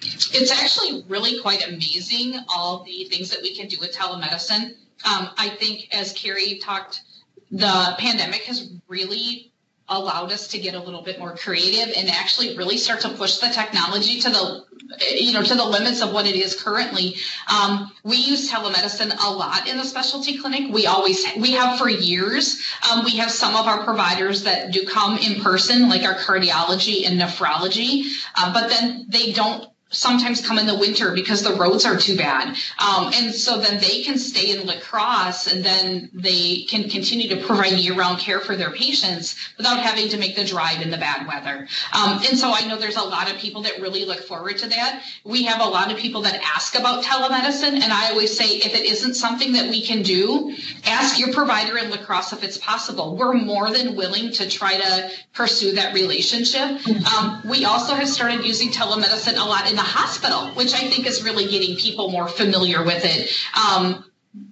It's 0.00 0.50
actually 0.50 1.04
really 1.06 1.38
quite 1.42 1.68
amazing 1.68 2.38
all 2.48 2.82
the 2.82 3.04
things 3.10 3.28
that 3.28 3.42
we 3.42 3.54
can 3.54 3.68
do 3.68 3.76
with 3.78 3.94
telemedicine. 3.94 4.74
Um, 5.04 5.28
I 5.36 5.50
think, 5.50 5.94
as 5.94 6.14
Carrie 6.14 6.58
talked 6.62 7.02
the 7.50 7.94
pandemic 7.98 8.42
has 8.42 8.72
really 8.88 9.52
allowed 9.88 10.32
us 10.32 10.48
to 10.48 10.58
get 10.58 10.74
a 10.74 10.80
little 10.80 11.02
bit 11.02 11.18
more 11.18 11.36
creative 11.36 11.94
and 11.96 12.10
actually 12.10 12.56
really 12.56 12.76
start 12.76 13.00
to 13.00 13.08
push 13.10 13.38
the 13.38 13.48
technology 13.48 14.20
to 14.20 14.30
the 14.30 14.64
you 15.12 15.32
know 15.32 15.42
to 15.42 15.54
the 15.54 15.64
limits 15.64 16.02
of 16.02 16.12
what 16.12 16.26
it 16.26 16.34
is 16.34 16.60
currently. 16.60 17.16
Um, 17.48 17.92
we 18.02 18.16
use 18.16 18.50
telemedicine 18.50 19.12
a 19.24 19.30
lot 19.30 19.68
in 19.68 19.76
the 19.76 19.84
specialty 19.84 20.38
clinic. 20.38 20.72
We 20.72 20.86
always 20.86 21.24
we 21.36 21.52
have 21.52 21.78
for 21.78 21.88
years. 21.88 22.62
Um, 22.90 23.04
we 23.04 23.16
have 23.16 23.30
some 23.30 23.54
of 23.54 23.66
our 23.66 23.84
providers 23.84 24.42
that 24.42 24.72
do 24.72 24.84
come 24.84 25.18
in 25.18 25.40
person 25.40 25.88
like 25.88 26.02
our 26.02 26.14
cardiology 26.14 27.06
and 27.06 27.20
nephrology 27.20 28.06
uh, 28.34 28.52
but 28.52 28.68
then 28.68 29.06
they 29.08 29.32
don't 29.32 29.68
sometimes 29.96 30.46
come 30.46 30.58
in 30.58 30.66
the 30.66 30.78
winter 30.78 31.12
because 31.12 31.42
the 31.42 31.54
roads 31.54 31.84
are 31.84 31.96
too 31.96 32.16
bad. 32.16 32.56
Um, 32.78 33.10
and 33.14 33.34
so 33.34 33.58
then 33.58 33.80
they 33.80 34.02
can 34.02 34.18
stay 34.18 34.50
in 34.50 34.66
La 34.66 34.78
Crosse 34.80 35.46
and 35.46 35.64
then 35.64 36.10
they 36.12 36.66
can 36.68 36.88
continue 36.88 37.28
to 37.30 37.46
provide 37.46 37.72
year 37.72 37.94
round 37.94 38.18
care 38.18 38.40
for 38.40 38.56
their 38.56 38.70
patients 38.70 39.36
without 39.56 39.80
having 39.80 40.08
to 40.10 40.18
make 40.18 40.36
the 40.36 40.44
drive 40.44 40.82
in 40.82 40.90
the 40.90 40.98
bad 40.98 41.26
weather. 41.26 41.66
Um, 41.92 42.20
and 42.28 42.38
so 42.38 42.52
I 42.52 42.66
know 42.66 42.76
there's 42.76 42.96
a 42.96 43.02
lot 43.02 43.30
of 43.30 43.38
people 43.38 43.62
that 43.62 43.80
really 43.80 44.04
look 44.04 44.20
forward 44.20 44.58
to 44.58 44.68
that. 44.68 45.02
We 45.24 45.44
have 45.44 45.60
a 45.60 45.68
lot 45.68 45.90
of 45.90 45.96
people 45.96 46.22
that 46.22 46.40
ask 46.44 46.78
about 46.78 47.02
telemedicine. 47.02 47.80
And 47.80 47.92
I 47.92 48.10
always 48.10 48.36
say, 48.36 48.44
if 48.44 48.74
it 48.74 48.84
isn't 48.84 49.14
something 49.14 49.52
that 49.52 49.70
we 49.70 49.82
can 49.82 50.02
do, 50.02 50.54
ask 50.84 51.18
your 51.18 51.32
provider 51.32 51.78
in 51.78 51.90
La 51.90 51.96
Crosse 51.96 52.32
if 52.32 52.44
it's 52.44 52.58
possible. 52.58 53.16
We're 53.16 53.32
more 53.32 53.70
than 53.70 53.96
willing 53.96 54.32
to 54.32 54.48
try 54.48 54.76
to 54.76 55.10
pursue 55.32 55.72
that 55.72 55.94
relationship. 55.94 56.86
Um, 57.14 57.42
we 57.48 57.64
also 57.64 57.94
have 57.94 58.08
started 58.08 58.44
using 58.44 58.70
telemedicine 58.70 59.36
a 59.36 59.48
lot 59.48 59.68
in 59.68 59.76
the 59.76 59.85
hospital, 59.86 60.48
which 60.54 60.74
I 60.74 60.88
think 60.88 61.06
is 61.06 61.22
really 61.22 61.46
getting 61.46 61.76
people 61.76 62.10
more 62.10 62.28
familiar 62.28 62.84
with 62.84 63.04
it 63.04 63.30
um, 63.56 64.04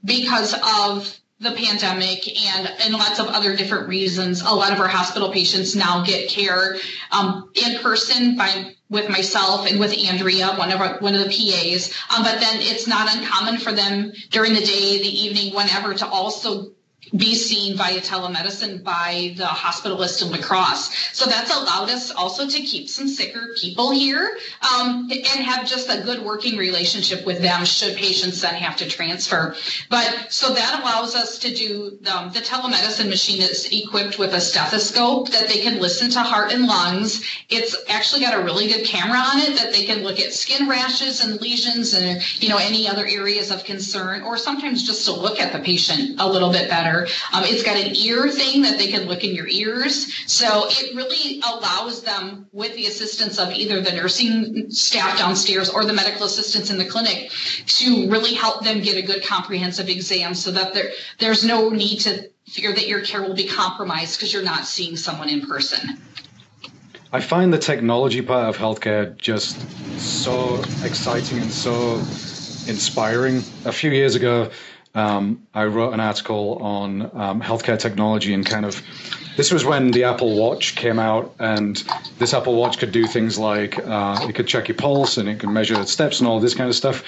because 0.04 0.54
of 0.54 1.18
the 1.40 1.50
pandemic 1.50 2.26
and, 2.28 2.72
and 2.82 2.94
lots 2.94 3.18
of 3.18 3.26
other 3.26 3.56
different 3.56 3.88
reasons. 3.88 4.40
A 4.40 4.54
lot 4.54 4.72
of 4.72 4.80
our 4.80 4.88
hospital 4.88 5.32
patients 5.32 5.74
now 5.76 6.04
get 6.04 6.30
care 6.30 6.76
um, 7.10 7.50
in 7.54 7.80
person 7.80 8.36
by 8.36 8.74
with 8.90 9.08
myself 9.08 9.66
and 9.66 9.80
with 9.80 9.96
Andrea, 9.98 10.54
one 10.54 10.70
of 10.70 10.80
our, 10.80 10.98
one 10.98 11.14
of 11.14 11.24
the 11.24 11.28
PAs. 11.28 11.92
Um, 12.14 12.22
but 12.22 12.38
then 12.38 12.60
it's 12.60 12.86
not 12.86 13.12
uncommon 13.14 13.58
for 13.58 13.72
them 13.72 14.12
during 14.30 14.52
the 14.54 14.60
day, 14.60 14.98
the 14.98 15.08
evening, 15.08 15.54
whenever, 15.54 15.94
to 15.94 16.06
also 16.06 16.73
be 17.16 17.34
seen 17.34 17.76
via 17.76 18.00
telemedicine 18.00 18.82
by 18.82 19.34
the 19.36 19.44
hospitalist 19.44 20.22
in 20.22 20.30
La 20.30 20.38
Crosse. 20.38 20.90
So 21.12 21.26
that's 21.26 21.54
allowed 21.54 21.90
us 21.90 22.10
also 22.10 22.48
to 22.48 22.60
keep 22.60 22.88
some 22.88 23.08
sicker 23.08 23.54
people 23.60 23.90
here 23.92 24.36
um, 24.74 25.08
and 25.10 25.44
have 25.44 25.66
just 25.66 25.88
a 25.88 26.02
good 26.02 26.22
working 26.22 26.56
relationship 26.56 27.24
with 27.24 27.40
them 27.40 27.64
should 27.64 27.96
patients 27.96 28.40
then 28.40 28.54
have 28.54 28.76
to 28.76 28.88
transfer. 28.88 29.54
But 29.90 30.26
so 30.30 30.54
that 30.54 30.80
allows 30.80 31.14
us 31.14 31.38
to 31.40 31.54
do 31.54 31.98
um, 32.12 32.32
the 32.32 32.40
telemedicine 32.40 33.08
machine 33.08 33.42
is 33.42 33.68
equipped 33.70 34.18
with 34.18 34.34
a 34.34 34.40
stethoscope 34.40 35.30
that 35.30 35.48
they 35.48 35.58
can 35.58 35.80
listen 35.80 36.10
to 36.10 36.20
heart 36.20 36.52
and 36.52 36.66
lungs. 36.66 37.24
It's 37.48 37.76
actually 37.88 38.22
got 38.22 38.38
a 38.38 38.42
really 38.42 38.68
good 38.68 38.84
camera 38.84 39.18
on 39.18 39.38
it 39.40 39.56
that 39.56 39.72
they 39.72 39.84
can 39.84 40.02
look 40.02 40.20
at 40.20 40.32
skin 40.32 40.68
rashes 40.68 41.24
and 41.24 41.40
lesions 41.40 41.94
and 41.94 42.22
you 42.42 42.48
know 42.48 42.58
any 42.58 42.88
other 42.88 43.06
areas 43.06 43.50
of 43.50 43.64
concern 43.64 44.22
or 44.22 44.36
sometimes 44.36 44.86
just 44.86 45.04
to 45.06 45.12
look 45.12 45.40
at 45.40 45.52
the 45.52 45.58
patient 45.58 46.20
a 46.20 46.28
little 46.28 46.50
bit 46.50 46.68
better 46.68 46.93
monitor. 46.94 47.12
Um, 47.32 47.44
it's 47.44 47.62
got 47.62 47.76
an 47.76 47.94
ear 47.96 48.30
thing 48.30 48.62
that 48.62 48.78
they 48.78 48.88
can 48.88 49.06
look 49.06 49.24
in 49.24 49.34
your 49.34 49.48
ears. 49.48 50.12
So 50.26 50.66
it 50.68 50.94
really 50.94 51.40
allows 51.40 52.02
them, 52.02 52.46
with 52.52 52.74
the 52.74 52.86
assistance 52.86 53.38
of 53.38 53.50
either 53.52 53.80
the 53.80 53.92
nursing 53.92 54.70
staff 54.70 55.18
downstairs 55.18 55.68
or 55.70 55.84
the 55.84 55.92
medical 55.92 56.26
assistants 56.26 56.70
in 56.70 56.78
the 56.78 56.84
clinic, 56.84 57.30
to 57.66 58.10
really 58.10 58.34
help 58.34 58.64
them 58.64 58.80
get 58.80 58.96
a 58.96 59.02
good 59.02 59.24
comprehensive 59.24 59.88
exam 59.88 60.34
so 60.34 60.50
that 60.52 60.74
there, 60.74 60.90
there's 61.18 61.44
no 61.44 61.68
need 61.70 61.98
to 62.00 62.30
fear 62.46 62.72
that 62.72 62.86
your 62.86 63.00
care 63.00 63.22
will 63.22 63.34
be 63.34 63.46
compromised 63.46 64.18
because 64.18 64.32
you're 64.32 64.42
not 64.42 64.66
seeing 64.66 64.96
someone 64.96 65.28
in 65.28 65.46
person. 65.46 65.98
I 67.12 67.20
find 67.20 67.52
the 67.52 67.58
technology 67.58 68.22
part 68.22 68.48
of 68.48 68.56
healthcare 68.56 69.16
just 69.16 69.56
so 69.98 70.56
exciting 70.84 71.38
and 71.38 71.50
so 71.50 71.94
inspiring. 72.66 73.42
A 73.64 73.72
few 73.72 73.90
years 73.90 74.16
ago, 74.16 74.50
um, 74.94 75.46
I 75.54 75.64
wrote 75.64 75.92
an 75.92 76.00
article 76.00 76.58
on 76.62 77.02
um, 77.14 77.40
healthcare 77.40 77.78
technology 77.78 78.32
and 78.34 78.44
kind 78.46 78.64
of 78.64 78.82
this 79.36 79.50
was 79.52 79.64
when 79.64 79.90
the 79.90 80.04
Apple 80.04 80.36
Watch 80.36 80.76
came 80.76 80.98
out, 80.98 81.34
and 81.40 81.76
this 82.18 82.32
Apple 82.32 82.54
Watch 82.54 82.78
could 82.78 82.92
do 82.92 83.06
things 83.06 83.38
like 83.38 83.78
uh, 83.78 84.26
it 84.28 84.34
could 84.34 84.46
check 84.46 84.68
your 84.68 84.76
pulse 84.76 85.16
and 85.18 85.28
it 85.28 85.40
could 85.40 85.48
measure 85.48 85.84
steps 85.86 86.20
and 86.20 86.28
all 86.28 86.38
this 86.38 86.54
kind 86.54 86.68
of 86.68 86.76
stuff. 86.76 87.02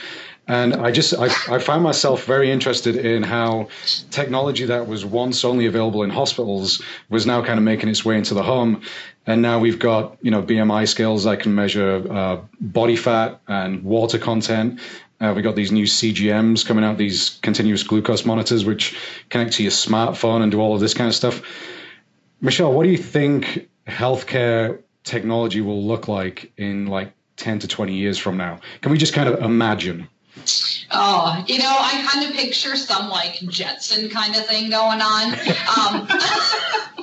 And 0.48 0.74
I 0.74 0.90
just 0.90 1.14
I, 1.14 1.26
I 1.48 1.58
found 1.58 1.82
myself 1.82 2.24
very 2.24 2.50
interested 2.50 2.96
in 2.96 3.22
how 3.22 3.68
technology 4.10 4.64
that 4.66 4.86
was 4.86 5.04
once 5.04 5.44
only 5.44 5.66
available 5.66 6.02
in 6.02 6.10
hospitals 6.10 6.82
was 7.08 7.26
now 7.26 7.44
kind 7.44 7.58
of 7.58 7.64
making 7.64 7.88
its 7.88 8.04
way 8.04 8.16
into 8.16 8.34
the 8.34 8.42
home. 8.42 8.82
And 9.26 9.42
now 9.42 9.58
we've 9.58 9.78
got 9.78 10.18
you 10.22 10.30
know 10.30 10.42
BMI 10.42 10.88
scales 10.88 11.24
that 11.24 11.40
can 11.40 11.54
measure 11.54 12.04
uh, 12.10 12.40
body 12.60 12.96
fat 12.96 13.40
and 13.46 13.84
water 13.84 14.18
content. 14.18 14.80
Uh, 15.20 15.32
we 15.34 15.40
got 15.40 15.56
these 15.56 15.72
new 15.72 15.84
CGMs 15.84 16.66
coming 16.66 16.84
out, 16.84 16.98
these 16.98 17.38
continuous 17.42 17.82
glucose 17.82 18.26
monitors, 18.26 18.64
which 18.64 18.98
connect 19.30 19.52
to 19.54 19.62
your 19.62 19.72
smartphone 19.72 20.42
and 20.42 20.52
do 20.52 20.60
all 20.60 20.74
of 20.74 20.80
this 20.80 20.92
kind 20.92 21.08
of 21.08 21.14
stuff. 21.14 21.42
Michelle, 22.40 22.72
what 22.72 22.82
do 22.82 22.90
you 22.90 22.98
think 22.98 23.68
healthcare 23.86 24.82
technology 25.04 25.62
will 25.62 25.82
look 25.82 26.08
like 26.08 26.52
in 26.58 26.86
like 26.86 27.12
10 27.36 27.60
to 27.60 27.68
20 27.68 27.94
years 27.94 28.18
from 28.18 28.36
now? 28.36 28.60
Can 28.82 28.92
we 28.92 28.98
just 28.98 29.14
kind 29.14 29.28
of 29.28 29.40
imagine? 29.40 30.06
Oh, 30.90 31.42
you 31.46 31.58
know, 31.58 31.64
I 31.66 32.06
kind 32.06 32.28
of 32.28 32.36
picture 32.36 32.76
some 32.76 33.08
like 33.08 33.40
Jetson 33.48 34.10
kind 34.10 34.36
of 34.36 34.46
thing 34.46 34.68
going 34.68 35.00
on. 35.00 35.32
Um, 35.32 36.06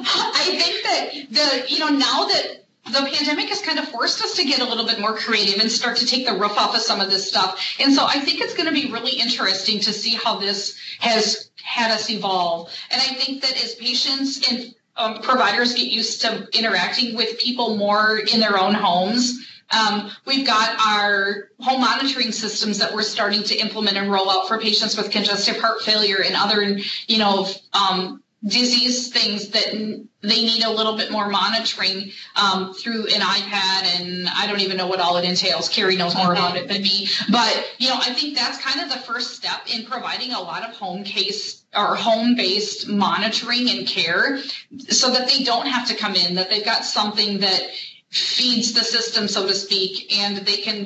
I 0.05 0.45
think 0.61 0.83
that 0.83 1.63
the, 1.63 1.73
you 1.73 1.79
know, 1.79 1.89
now 1.89 2.25
that 2.25 2.62
the 2.85 3.09
pandemic 3.11 3.47
has 3.49 3.61
kind 3.61 3.79
of 3.79 3.87
forced 3.87 4.21
us 4.21 4.35
to 4.35 4.43
get 4.43 4.59
a 4.59 4.65
little 4.65 4.85
bit 4.85 4.99
more 4.99 5.15
creative 5.15 5.61
and 5.61 5.71
start 5.71 5.97
to 5.97 6.05
take 6.05 6.25
the 6.25 6.33
roof 6.33 6.57
off 6.57 6.75
of 6.75 6.81
some 6.81 6.99
of 6.99 7.09
this 7.09 7.27
stuff. 7.27 7.75
And 7.79 7.93
so 7.93 8.05
I 8.05 8.19
think 8.19 8.41
it's 8.41 8.53
going 8.53 8.67
to 8.67 8.73
be 8.73 8.91
really 8.91 9.19
interesting 9.19 9.79
to 9.81 9.93
see 9.93 10.15
how 10.15 10.37
this 10.37 10.77
has 10.99 11.49
had 11.63 11.91
us 11.91 12.09
evolve. 12.09 12.69
And 12.91 13.01
I 13.01 13.13
think 13.15 13.41
that 13.41 13.63
as 13.63 13.75
patients 13.75 14.49
and 14.51 14.75
um, 14.95 15.21
providers 15.21 15.73
get 15.73 15.87
used 15.87 16.21
to 16.21 16.47
interacting 16.53 17.15
with 17.15 17.39
people 17.39 17.77
more 17.77 18.17
in 18.17 18.39
their 18.39 18.59
own 18.59 18.73
homes. 18.73 19.47
Um, 19.71 20.11
we've 20.25 20.45
got 20.45 20.77
our 20.79 21.49
home 21.59 21.81
monitoring 21.81 22.31
systems 22.31 22.77
that 22.77 22.93
we're 22.93 23.01
starting 23.01 23.43
to 23.43 23.55
implement 23.55 23.97
and 23.97 24.11
roll 24.11 24.29
out 24.29 24.47
for 24.47 24.59
patients 24.59 24.95
with 24.95 25.09
congestive 25.09 25.57
heart 25.57 25.81
failure 25.81 26.21
and 26.23 26.35
other, 26.35 26.77
you 27.07 27.17
know, 27.17 27.47
um, 27.73 28.22
disease 28.45 29.07
things 29.07 29.49
that 29.49 29.71
they 30.21 30.41
need 30.43 30.63
a 30.63 30.69
little 30.69 30.97
bit 30.97 31.11
more 31.11 31.29
monitoring 31.29 32.11
um, 32.35 32.73
through 32.73 33.05
an 33.05 33.21
iPad, 33.21 34.01
and 34.01 34.27
I 34.35 34.47
don't 34.47 34.59
even 34.59 34.75
know 34.77 34.87
what 34.87 34.99
all 34.99 35.17
it 35.17 35.25
entails. 35.25 35.69
Carrie 35.69 35.95
knows 35.95 36.15
more 36.15 36.33
about 36.33 36.57
it 36.57 36.67
than 36.67 36.81
me, 36.81 37.07
but 37.31 37.65
you 37.77 37.87
know, 37.87 37.95
I 37.95 38.13
think 38.13 38.35
that's 38.35 38.57
kind 38.57 38.81
of 38.81 38.89
the 38.89 38.99
first 38.99 39.35
step 39.35 39.61
in 39.73 39.85
providing 39.85 40.33
a 40.33 40.41
lot 40.41 40.67
of 40.67 40.75
home 40.75 41.03
case 41.03 41.63
or 41.75 41.95
home-based 41.95 42.87
monitoring 42.87 43.69
and 43.69 43.87
care, 43.87 44.39
so 44.89 45.11
that 45.11 45.29
they 45.29 45.43
don't 45.43 45.67
have 45.67 45.87
to 45.87 45.95
come 45.95 46.15
in, 46.15 46.35
that 46.35 46.49
they've 46.49 46.65
got 46.65 46.83
something 46.83 47.39
that 47.39 47.61
feeds 48.09 48.73
the 48.73 48.83
system, 48.83 49.27
so 49.27 49.47
to 49.47 49.55
speak, 49.55 50.13
and 50.19 50.37
they 50.37 50.57
can 50.57 50.85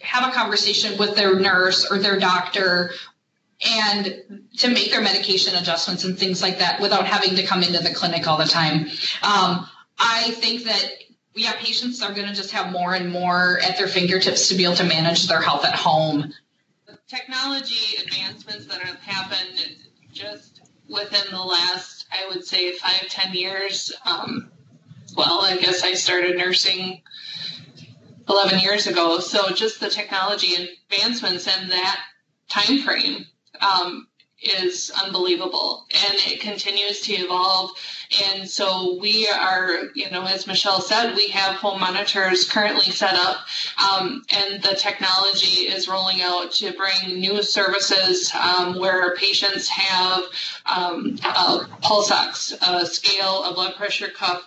have 0.00 0.28
a 0.28 0.32
conversation 0.32 0.96
with 0.98 1.16
their 1.16 1.38
nurse 1.40 1.90
or 1.90 1.98
their 1.98 2.18
doctor 2.18 2.92
and 3.64 4.46
to 4.58 4.68
make 4.68 4.90
their 4.90 5.00
medication 5.00 5.54
adjustments 5.56 6.04
and 6.04 6.18
things 6.18 6.40
like 6.42 6.58
that 6.58 6.80
without 6.80 7.06
having 7.06 7.34
to 7.36 7.42
come 7.44 7.62
into 7.62 7.82
the 7.82 7.92
clinic 7.92 8.26
all 8.28 8.36
the 8.36 8.44
time. 8.44 8.86
Um, 9.22 9.68
I 9.98 10.30
think 10.36 10.64
that 10.64 10.84
yeah, 11.34 11.52
patients 11.56 12.02
are 12.02 12.12
going 12.12 12.26
to 12.26 12.34
just 12.34 12.50
have 12.52 12.72
more 12.72 12.94
and 12.94 13.10
more 13.10 13.60
at 13.62 13.78
their 13.78 13.86
fingertips 13.86 14.48
to 14.48 14.54
be 14.54 14.64
able 14.64 14.74
to 14.76 14.84
manage 14.84 15.28
their 15.28 15.40
health 15.40 15.64
at 15.64 15.74
home. 15.74 16.32
Technology 17.06 17.96
advancements 18.02 18.66
that 18.66 18.80
have 18.80 18.98
happened 19.00 19.76
just 20.12 20.62
within 20.88 21.30
the 21.30 21.40
last, 21.40 22.06
I 22.12 22.28
would 22.28 22.44
say, 22.44 22.72
five 22.72 23.08
ten 23.08 23.34
years. 23.34 23.92
Um, 24.04 24.50
well, 25.16 25.42
I 25.42 25.56
guess 25.56 25.82
I 25.84 25.94
started 25.94 26.36
nursing 26.36 27.02
11 28.28 28.58
years 28.60 28.86
ago. 28.86 29.20
So 29.20 29.50
just 29.50 29.80
the 29.80 29.88
technology 29.88 30.54
advancements 30.90 31.46
in 31.46 31.68
that 31.68 32.00
time 32.48 32.80
frame 32.80 33.26
um, 33.60 34.08
is 34.40 34.92
unbelievable 35.04 35.86
and 36.04 36.14
it 36.26 36.40
continues 36.40 37.00
to 37.00 37.12
evolve. 37.12 37.70
And 38.24 38.48
so 38.48 38.96
we 39.00 39.28
are, 39.28 39.88
you 39.94 40.10
know, 40.10 40.24
as 40.24 40.46
Michelle 40.46 40.80
said, 40.80 41.14
we 41.14 41.28
have 41.28 41.56
home 41.56 41.80
monitors 41.80 42.48
currently 42.48 42.92
set 42.92 43.14
up 43.14 43.38
um, 43.90 44.22
and 44.30 44.62
the 44.62 44.76
technology 44.76 45.62
is 45.62 45.88
rolling 45.88 46.22
out 46.22 46.52
to 46.52 46.72
bring 46.72 47.18
new 47.18 47.42
services 47.42 48.32
um, 48.34 48.78
where 48.78 49.14
patients 49.16 49.68
have 49.68 50.22
um, 50.66 51.18
a 51.24 51.66
pulse 51.82 52.12
ox, 52.12 52.54
a 52.66 52.86
scale, 52.86 53.44
a 53.44 53.54
blood 53.54 53.74
pressure 53.74 54.08
cuff, 54.08 54.42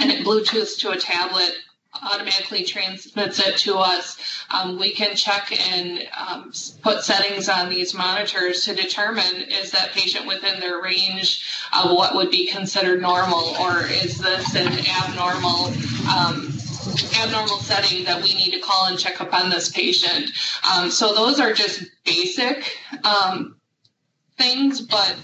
and 0.00 0.10
it 0.10 0.24
Bluetooth 0.24 0.78
to 0.80 0.90
a 0.90 0.96
tablet 0.98 1.54
automatically 2.02 2.64
transmits 2.64 3.38
it 3.38 3.56
to 3.58 3.76
us. 3.76 4.16
Um, 4.50 4.78
we 4.78 4.92
can 4.92 5.16
check 5.16 5.52
and 5.72 6.06
um, 6.18 6.52
put 6.82 7.02
settings 7.02 7.48
on 7.48 7.68
these 7.70 7.94
monitors 7.94 8.64
to 8.64 8.74
determine 8.74 9.46
is 9.50 9.70
that 9.72 9.92
patient 9.92 10.26
within 10.26 10.60
their 10.60 10.80
range 10.80 11.44
of 11.76 11.90
what 11.92 12.14
would 12.14 12.30
be 12.30 12.46
considered 12.46 13.00
normal, 13.00 13.56
or 13.60 13.84
is 13.86 14.18
this 14.18 14.54
an 14.54 14.68
abnormal? 15.02 15.72
Um, 16.08 16.52
abnormal 17.20 17.58
setting 17.58 18.04
that 18.04 18.22
we 18.22 18.34
need 18.34 18.50
to 18.52 18.60
call 18.60 18.86
and 18.86 18.98
check 18.98 19.20
up 19.20 19.34
on 19.34 19.50
this 19.50 19.68
patient. 19.68 20.30
Um, 20.72 20.90
so 20.90 21.14
those 21.14 21.38
are 21.40 21.52
just 21.52 21.84
basic 22.04 22.78
um, 23.04 23.56
things, 24.38 24.80
but 24.80 25.16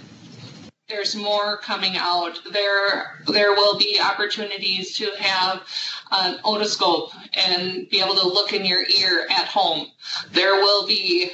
there's 0.89 1.17
more 1.17 1.57
coming 1.59 1.97
out. 1.97 2.39
There, 2.53 3.19
there 3.27 3.53
will 3.53 3.79
be 3.79 3.99
opportunities 4.01 4.97
to 4.99 5.11
have 5.19 5.63
an 6.11 6.39
otoscope 6.45 7.11
and 7.35 7.89
be 7.89 8.01
able 8.01 8.15
to 8.15 8.27
look 8.27 8.53
in 8.53 8.65
your 8.65 8.85
ear 8.99 9.27
at 9.31 9.47
home. 9.47 9.89
There 10.33 10.55
will 10.57 10.87
be 10.87 11.31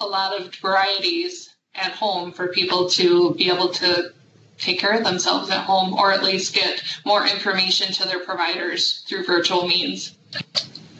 a 0.00 0.06
lot 0.06 0.38
of 0.38 0.54
varieties 0.56 1.50
at 1.74 1.92
home 1.92 2.32
for 2.32 2.48
people 2.48 2.88
to 2.90 3.34
be 3.34 3.50
able 3.50 3.70
to 3.70 4.12
take 4.58 4.78
care 4.78 4.96
of 4.96 5.04
themselves 5.04 5.50
at 5.50 5.64
home 5.64 5.94
or 5.94 6.12
at 6.12 6.22
least 6.22 6.54
get 6.54 6.82
more 7.04 7.26
information 7.26 7.92
to 7.92 8.06
their 8.06 8.20
providers 8.20 9.04
through 9.08 9.24
virtual 9.24 9.66
means. 9.66 10.16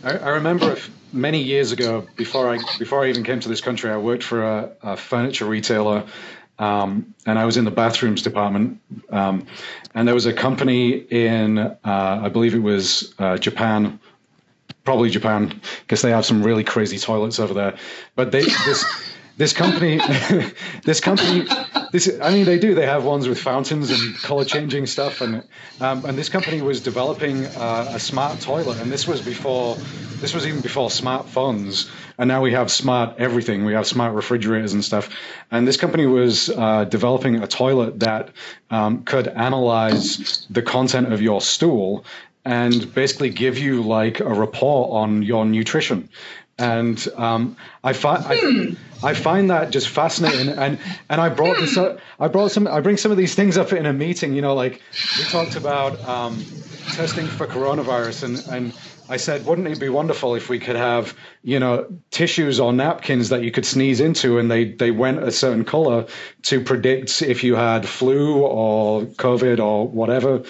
I, 0.03 0.16
I 0.16 0.29
remember 0.31 0.77
many 1.12 1.40
years 1.40 1.70
ago, 1.70 2.07
before 2.16 2.53
I 2.53 2.59
before 2.79 3.05
I 3.05 3.09
even 3.09 3.22
came 3.22 3.38
to 3.40 3.48
this 3.48 3.61
country, 3.61 3.90
I 3.90 3.98
worked 3.98 4.25
for 4.25 4.42
a, 4.42 4.72
a 4.83 4.96
furniture 4.96 5.44
retailer 5.44 6.05
um, 6.59 7.15
and 7.27 7.38
I 7.38 7.45
was 7.45 7.57
in 7.57 7.65
the 7.65 7.71
bathrooms 7.71 8.23
department. 8.23 8.81
Um, 9.11 9.47
and 9.95 10.07
there 10.07 10.15
was 10.15 10.27
a 10.27 10.33
company 10.33 10.91
in, 10.91 11.59
uh, 11.59 11.77
I 11.85 12.29
believe 12.29 12.55
it 12.55 12.61
was 12.62 13.15
uh, 13.19 13.37
Japan, 13.37 13.99
probably 14.85 15.11
Japan, 15.11 15.61
because 15.81 16.03
they 16.03 16.11
have 16.11 16.25
some 16.25 16.43
really 16.43 16.65
crazy 16.65 16.99
toilets 16.99 17.38
over 17.38 17.55
there. 17.55 17.77
But 18.15 18.33
they 18.33 18.43
this 18.43 18.85
this 19.37 19.53
company 19.53 20.01
this 20.85 21.01
company 21.01 21.47
this 21.92 22.11
I 22.21 22.33
mean 22.33 22.45
they 22.45 22.59
do 22.59 22.75
they 22.75 22.87
have 22.87 23.05
ones 23.05 23.29
with 23.29 23.38
fountains 23.38 23.90
and 23.90 24.14
color 24.18 24.45
changing 24.45 24.87
stuff 24.87 25.21
and 25.21 25.42
um, 25.81 26.05
and 26.05 26.18
this 26.18 26.29
company 26.29 26.62
was 26.62 26.81
developing 26.81 27.47
uh, 27.47 27.92
a 27.95 28.01
smart 28.01 28.40
toilet 28.40 28.81
and 28.81 28.90
this 28.90 29.07
was 29.07 29.21
before 29.21 29.77
this 30.21 30.35
was 30.35 30.47
even 30.47 30.61
before 30.61 30.88
smartphones 30.88 31.90
and 32.18 32.29
now 32.29 32.40
we 32.40 32.53
have 32.53 32.71
smart 32.71 33.16
everything. 33.18 33.64
We 33.64 33.73
have 33.73 33.87
smart 33.87 34.14
refrigerators 34.14 34.73
and 34.73 34.85
stuff. 34.85 35.09
And 35.51 35.66
this 35.66 35.77
company 35.77 36.07
was 36.07 36.51
uh, 36.51 36.85
developing 36.85 37.42
a 37.42 37.47
toilet 37.47 37.99
that 38.01 38.31
um, 38.71 39.03
could 39.03 39.29
analyze 39.29 40.47
the 40.51 40.62
content 40.62 41.12
of 41.12 41.21
your 41.21 41.40
stool 41.40 42.05
and 42.45 42.92
basically 42.95 43.31
give 43.31 43.59
you 43.59 43.83
like 43.83 44.21
a 44.21 44.33
report 44.33 44.90
on 44.92 45.23
your 45.23 45.45
nutrition 45.45 46.09
and 46.59 47.09
um, 47.17 47.57
I 47.83 47.93
find 47.93 48.25
I, 48.27 49.09
I, 49.09 49.15
find 49.15 49.51
that 49.51 49.71
just 49.71 49.88
fascinating. 49.88 50.51
And 50.51 50.79
and 51.09 51.21
I 51.21 51.29
brought 51.29 51.59
this 51.59 51.77
up. 51.77 51.99
I 52.21 52.29
brought 52.29 52.51
some. 52.51 52.67
I 52.67 52.81
bring 52.81 52.97
some 52.97 53.11
of 53.11 53.17
these 53.17 53.35
things 53.35 53.57
up 53.57 53.73
in 53.73 53.87
a 53.87 53.93
meeting. 53.93 54.35
You 54.35 54.43
know, 54.43 54.55
like 54.55 54.81
we 55.19 55.25
talked 55.25 55.57
about 55.57 55.99
um, 56.09 56.45
testing 56.93 57.27
for 57.27 57.47
coronavirus, 57.47 58.25
and 58.25 58.55
and 58.55 58.73
I 59.12 59.18
said, 59.18 59.44
wouldn't 59.44 59.68
it 59.68 59.79
be 59.79 59.90
wonderful 59.90 60.35
if 60.37 60.48
we 60.48 60.59
could 60.59 60.75
have, 60.75 61.14
you 61.42 61.61
know, 61.61 61.87
tissues 62.11 62.59
or 62.59 62.72
napkins 62.72 63.29
that 63.29 63.42
you 63.42 63.51
could 63.51 63.66
sneeze 63.66 64.01
into 64.01 64.38
and 64.38 64.51
they, 64.51 64.72
they 64.72 64.90
went 64.90 65.22
a 65.22 65.31
certain 65.31 65.66
color 65.66 66.07
to 66.44 66.62
predict 66.62 67.20
if 67.20 67.44
you 67.44 67.55
had 67.55 67.87
flu 67.87 68.38
or 68.38 69.03
COVID 69.03 69.62
or 69.62 69.87
whatever. 69.87 70.44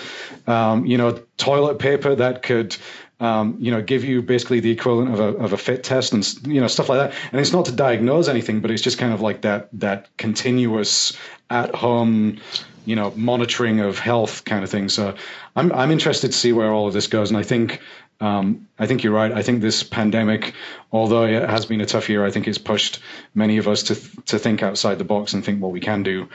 Um, 0.46 0.86
you 0.86 0.96
know, 0.96 1.20
toilet 1.38 1.80
paper 1.80 2.14
that 2.14 2.44
could, 2.44 2.76
um, 3.18 3.56
you 3.58 3.72
know, 3.72 3.82
give 3.82 4.04
you 4.04 4.22
basically 4.22 4.60
the 4.60 4.70
equivalent 4.70 5.12
of 5.12 5.18
a, 5.18 5.36
of 5.38 5.52
a 5.52 5.58
fit 5.58 5.82
test 5.82 6.12
and, 6.12 6.24
you 6.46 6.60
know, 6.60 6.68
stuff 6.68 6.88
like 6.88 6.98
that. 6.98 7.18
And 7.32 7.40
it's 7.40 7.52
not 7.52 7.64
to 7.64 7.72
diagnose 7.72 8.28
anything, 8.28 8.60
but 8.60 8.70
it's 8.70 8.82
just 8.82 8.96
kind 8.96 9.12
of 9.12 9.20
like 9.20 9.40
that, 9.40 9.70
that 9.72 10.08
continuous 10.18 11.18
at 11.50 11.74
home, 11.74 12.40
you 12.86 12.94
know, 12.94 13.12
monitoring 13.16 13.80
of 13.80 13.98
health 13.98 14.44
kind 14.44 14.62
of 14.62 14.70
thing. 14.70 14.88
So 14.88 15.16
I'm, 15.56 15.72
I'm 15.72 15.90
interested 15.90 16.30
to 16.30 16.38
see 16.38 16.52
where 16.52 16.70
all 16.70 16.86
of 16.86 16.92
this 16.92 17.08
goes. 17.08 17.28
And 17.28 17.36
I 17.36 17.42
think, 17.42 17.80
um, 18.22 18.68
I 18.78 18.86
think 18.86 19.02
you're 19.02 19.12
right. 19.12 19.32
I 19.32 19.42
think 19.42 19.62
this 19.62 19.82
pandemic, 19.82 20.54
although 20.92 21.24
it 21.24 21.48
has 21.48 21.66
been 21.66 21.80
a 21.80 21.86
tough 21.86 22.08
year, 22.08 22.24
I 22.24 22.30
think 22.30 22.46
it's 22.46 22.56
pushed 22.56 23.00
many 23.34 23.58
of 23.58 23.66
us 23.66 23.82
to 23.84 23.96
to 24.26 24.38
think 24.38 24.62
outside 24.62 24.98
the 24.98 25.04
box 25.04 25.34
and 25.34 25.44
think 25.44 25.60
what 25.60 25.72
we 25.72 25.80
can 25.80 26.04
do 26.04 26.28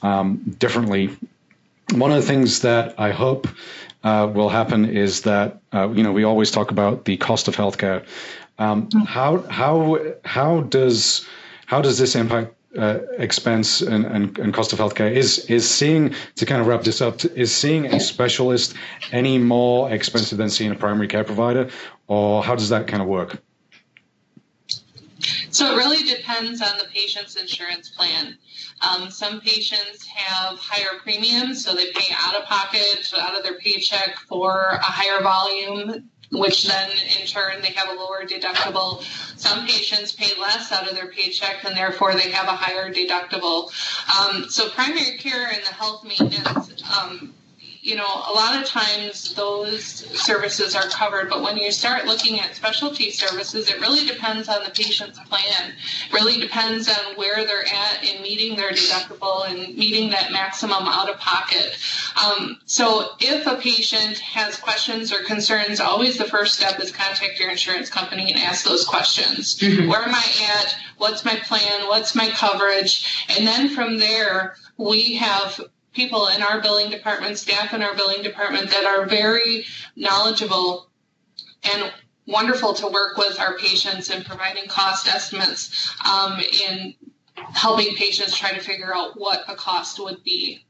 um, 0.00 0.56
differently. 0.58 1.14
One 1.92 2.10
of 2.10 2.16
the 2.16 2.26
things 2.26 2.62
that 2.62 2.98
I 2.98 3.10
hope 3.10 3.48
uh, 4.02 4.30
will 4.32 4.48
happen 4.48 4.86
is 4.86 5.20
that 5.22 5.60
uh, 5.74 5.90
you 5.90 6.02
know 6.02 6.12
we 6.12 6.24
always 6.24 6.50
talk 6.50 6.70
about 6.70 7.04
the 7.04 7.18
cost 7.18 7.48
of 7.48 7.56
healthcare. 7.56 8.06
Um, 8.58 8.88
how 9.06 9.42
how 9.42 9.98
how 10.24 10.62
does 10.62 11.26
how 11.66 11.82
does 11.82 11.98
this 11.98 12.14
impact 12.14 12.55
uh, 12.76 13.00
expense 13.18 13.80
and, 13.80 14.04
and, 14.06 14.38
and, 14.38 14.54
cost 14.54 14.72
of 14.72 14.78
healthcare 14.78 15.10
is 15.10 15.38
is 15.50 15.68
seeing 15.68 16.14
to 16.34 16.46
kind 16.46 16.60
of 16.60 16.66
wrap 16.66 16.82
this 16.82 17.00
up 17.00 17.24
is 17.24 17.54
seeing 17.54 17.86
a 17.86 18.00
specialist 18.00 18.74
any 19.12 19.38
more 19.38 19.90
expensive 19.90 20.38
than 20.38 20.50
seeing 20.50 20.70
a 20.70 20.74
primary 20.74 21.08
care 21.08 21.24
provider 21.24 21.68
or 22.06 22.42
how 22.42 22.54
does 22.54 22.68
that 22.68 22.86
kind 22.86 23.02
of 23.02 23.08
work? 23.08 23.42
So 25.50 25.72
it 25.72 25.76
really 25.76 26.02
depends 26.02 26.60
on 26.60 26.76
the 26.78 26.84
patient's 26.92 27.36
insurance 27.36 27.88
plan. 27.88 28.36
Um, 28.82 29.10
some 29.10 29.40
patients 29.40 30.04
have 30.06 30.58
higher 30.58 30.98
premiums 31.02 31.64
so 31.64 31.74
they 31.74 31.90
pay 31.92 32.14
out 32.14 32.34
of 32.34 32.44
pocket 32.44 33.10
out 33.18 33.36
of 33.36 33.42
their 33.42 33.58
paycheck 33.58 34.18
for 34.28 34.52
a 34.72 34.82
higher 34.82 35.22
volume 35.22 36.10
which 36.32 36.66
then 36.66 36.90
in 37.20 37.26
turn 37.26 37.60
they 37.62 37.72
have 37.72 37.88
a 37.88 37.94
lower 37.94 38.24
deductible. 38.24 39.02
Some 39.38 39.66
patients 39.66 40.12
pay 40.12 40.38
less 40.40 40.72
out 40.72 40.88
of 40.88 40.94
their 40.94 41.08
paycheck 41.08 41.64
and 41.64 41.76
therefore 41.76 42.14
they 42.14 42.30
have 42.30 42.48
a 42.48 42.56
higher 42.56 42.92
deductible. 42.92 43.70
Um, 44.18 44.48
so 44.48 44.68
primary 44.70 45.18
care 45.18 45.46
and 45.46 45.62
the 45.62 45.72
health 45.72 46.04
maintenance 46.04 46.82
um, 46.98 47.34
you 47.86 47.94
know, 47.94 48.02
a 48.02 48.32
lot 48.34 48.60
of 48.60 48.66
times 48.66 49.32
those 49.34 49.84
services 50.20 50.74
are 50.74 50.88
covered, 50.88 51.30
but 51.30 51.40
when 51.40 51.56
you 51.56 51.70
start 51.70 52.04
looking 52.04 52.40
at 52.40 52.56
specialty 52.56 53.12
services, 53.12 53.70
it 53.70 53.80
really 53.80 54.04
depends 54.04 54.48
on 54.48 54.64
the 54.64 54.70
patient's 54.70 55.20
plan. 55.20 55.72
It 56.06 56.12
really 56.12 56.40
depends 56.40 56.88
on 56.88 57.14
where 57.14 57.44
they're 57.44 57.64
at 57.64 58.02
in 58.02 58.20
meeting 58.22 58.56
their 58.56 58.72
deductible 58.72 59.48
and 59.48 59.76
meeting 59.76 60.10
that 60.10 60.32
maximum 60.32 60.82
out 60.82 61.08
of 61.08 61.20
pocket. 61.20 61.78
Um, 62.20 62.58
so 62.66 63.10
if 63.20 63.46
a 63.46 63.54
patient 63.54 64.18
has 64.18 64.56
questions 64.56 65.12
or 65.12 65.22
concerns, 65.22 65.78
always 65.78 66.18
the 66.18 66.24
first 66.24 66.56
step 66.56 66.80
is 66.80 66.90
contact 66.90 67.38
your 67.38 67.50
insurance 67.50 67.88
company 67.88 68.32
and 68.32 68.40
ask 68.40 68.64
those 68.64 68.84
questions. 68.84 69.60
Mm-hmm. 69.60 69.88
Where 69.88 70.02
am 70.02 70.12
I 70.12 70.26
at? 70.58 70.76
What's 70.98 71.24
my 71.24 71.36
plan? 71.36 71.86
What's 71.86 72.16
my 72.16 72.30
coverage? 72.30 73.26
And 73.28 73.46
then 73.46 73.68
from 73.68 73.98
there, 73.98 74.56
we 74.76 75.14
have 75.14 75.60
people 75.96 76.28
in 76.28 76.42
our 76.42 76.60
billing 76.60 76.90
department, 76.90 77.38
staff 77.38 77.72
in 77.72 77.82
our 77.82 77.96
billing 77.96 78.22
department 78.22 78.68
that 78.68 78.84
are 78.84 79.06
very 79.06 79.64
knowledgeable 79.96 80.90
and 81.74 81.90
wonderful 82.26 82.74
to 82.74 82.86
work 82.86 83.16
with 83.16 83.40
our 83.40 83.56
patients 83.56 84.10
in 84.10 84.22
providing 84.22 84.68
cost 84.68 85.08
estimates 85.08 85.90
um, 86.06 86.38
in 86.68 86.94
helping 87.34 87.94
patients 87.96 88.36
try 88.36 88.52
to 88.52 88.60
figure 88.60 88.94
out 88.94 89.18
what 89.18 89.42
a 89.48 89.56
cost 89.56 89.98
would 89.98 90.22
be. 90.22 90.65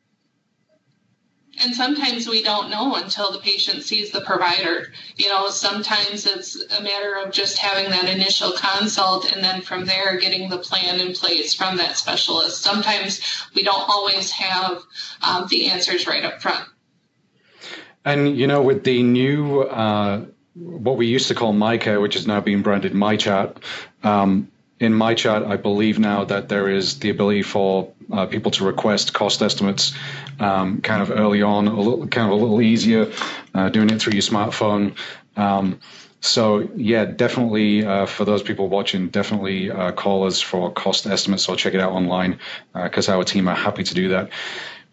And 1.63 1.75
sometimes 1.75 2.29
we 2.29 2.43
don't 2.43 2.71
know 2.71 2.97
until 2.97 3.33
the 3.33 3.39
patient 3.39 3.83
sees 3.83 4.11
the 4.11 4.21
provider. 4.21 4.93
You 5.17 5.29
know, 5.29 5.49
sometimes 5.49 6.27
it's 6.27 6.63
a 6.79 6.83
matter 6.83 7.15
of 7.15 7.33
just 7.33 7.59
having 7.59 7.91
that 7.91 8.09
initial 8.09 8.53
consult 8.53 9.33
and 9.33 9.43
then 9.43 9.63
from 9.63 9.87
there 9.87 10.19
getting 10.19 10.49
the 10.51 10.59
plan 10.59 11.01
in 11.01 11.15
place 11.15 11.55
from 11.55 11.77
that 11.79 11.97
specialist. 11.97 12.63
Sometimes 12.63 13.21
we 13.55 13.63
don't 13.63 13.89
always 13.89 14.31
have 14.33 14.83
um, 15.23 15.47
the 15.49 15.71
answers 15.71 16.07
right 16.07 16.25
up 16.25 16.43
front. 16.43 16.69
And, 18.05 18.37
you 18.37 18.47
know, 18.47 18.63
with 18.63 18.85
the 18.85 19.03
new, 19.03 19.63
uh, 19.63 20.25
what 20.55 20.97
we 20.97 21.07
used 21.07 21.29
to 21.29 21.35
call 21.35 21.53
MyCare, 21.53 22.01
which 22.01 22.17
is 22.17 22.27
now 22.27 22.41
being 22.41 22.63
branded 22.63 22.93
MyChart, 22.93 23.57
um, 24.05 24.51
in 24.79 24.93
my 24.93 25.15
chat, 25.15 25.45
I 25.45 25.57
believe 25.57 25.99
now 25.99 26.25
that 26.25 26.49
there 26.49 26.69
is 26.69 26.99
the 26.99 27.11
ability 27.11 27.43
for 27.43 27.93
uh, 28.13 28.27
people 28.27 28.51
to 28.53 28.65
request 28.65 29.15
cost 29.15 29.43
estimates 29.43 29.95
um, 30.39 30.81
kind 30.83 31.03
of 31.03 31.11
early 31.11 31.43
on, 31.43 31.67
a 31.67 31.75
little, 31.75 32.07
kind 32.09 32.31
of 32.31 32.39
a 32.39 32.43
little 32.43 32.61
easier, 32.61 33.11
uh, 33.55 33.69
doing 33.71 33.91
it 33.91 34.01
through 34.01 34.13
your 34.13 34.23
smartphone. 34.23 34.97
Um, 35.37 35.81
so 36.21 36.69
yeah, 36.77 37.05
definitely 37.05 37.85
uh, 37.85 38.07
for 38.07 38.25
those 38.25 38.43
people 38.43 38.69
watching, 38.69 39.09
definitely 39.09 39.71
uh, 39.71 39.93
call 39.93 40.27
us 40.27 40.41
for 40.41 40.71
cost 40.73 41.07
estimates 41.07 41.49
or 41.49 41.57
check 41.57 41.75
it 41.75 41.81
out 41.81 41.93
online 41.93 42.39
because 42.75 43.09
uh, 43.09 43.17
our 43.17 43.25
team 43.25 43.49
are 43.49 43.55
happy 43.55 43.85
to 43.85 43.95
do 43.95 44.09
that. 44.11 44.31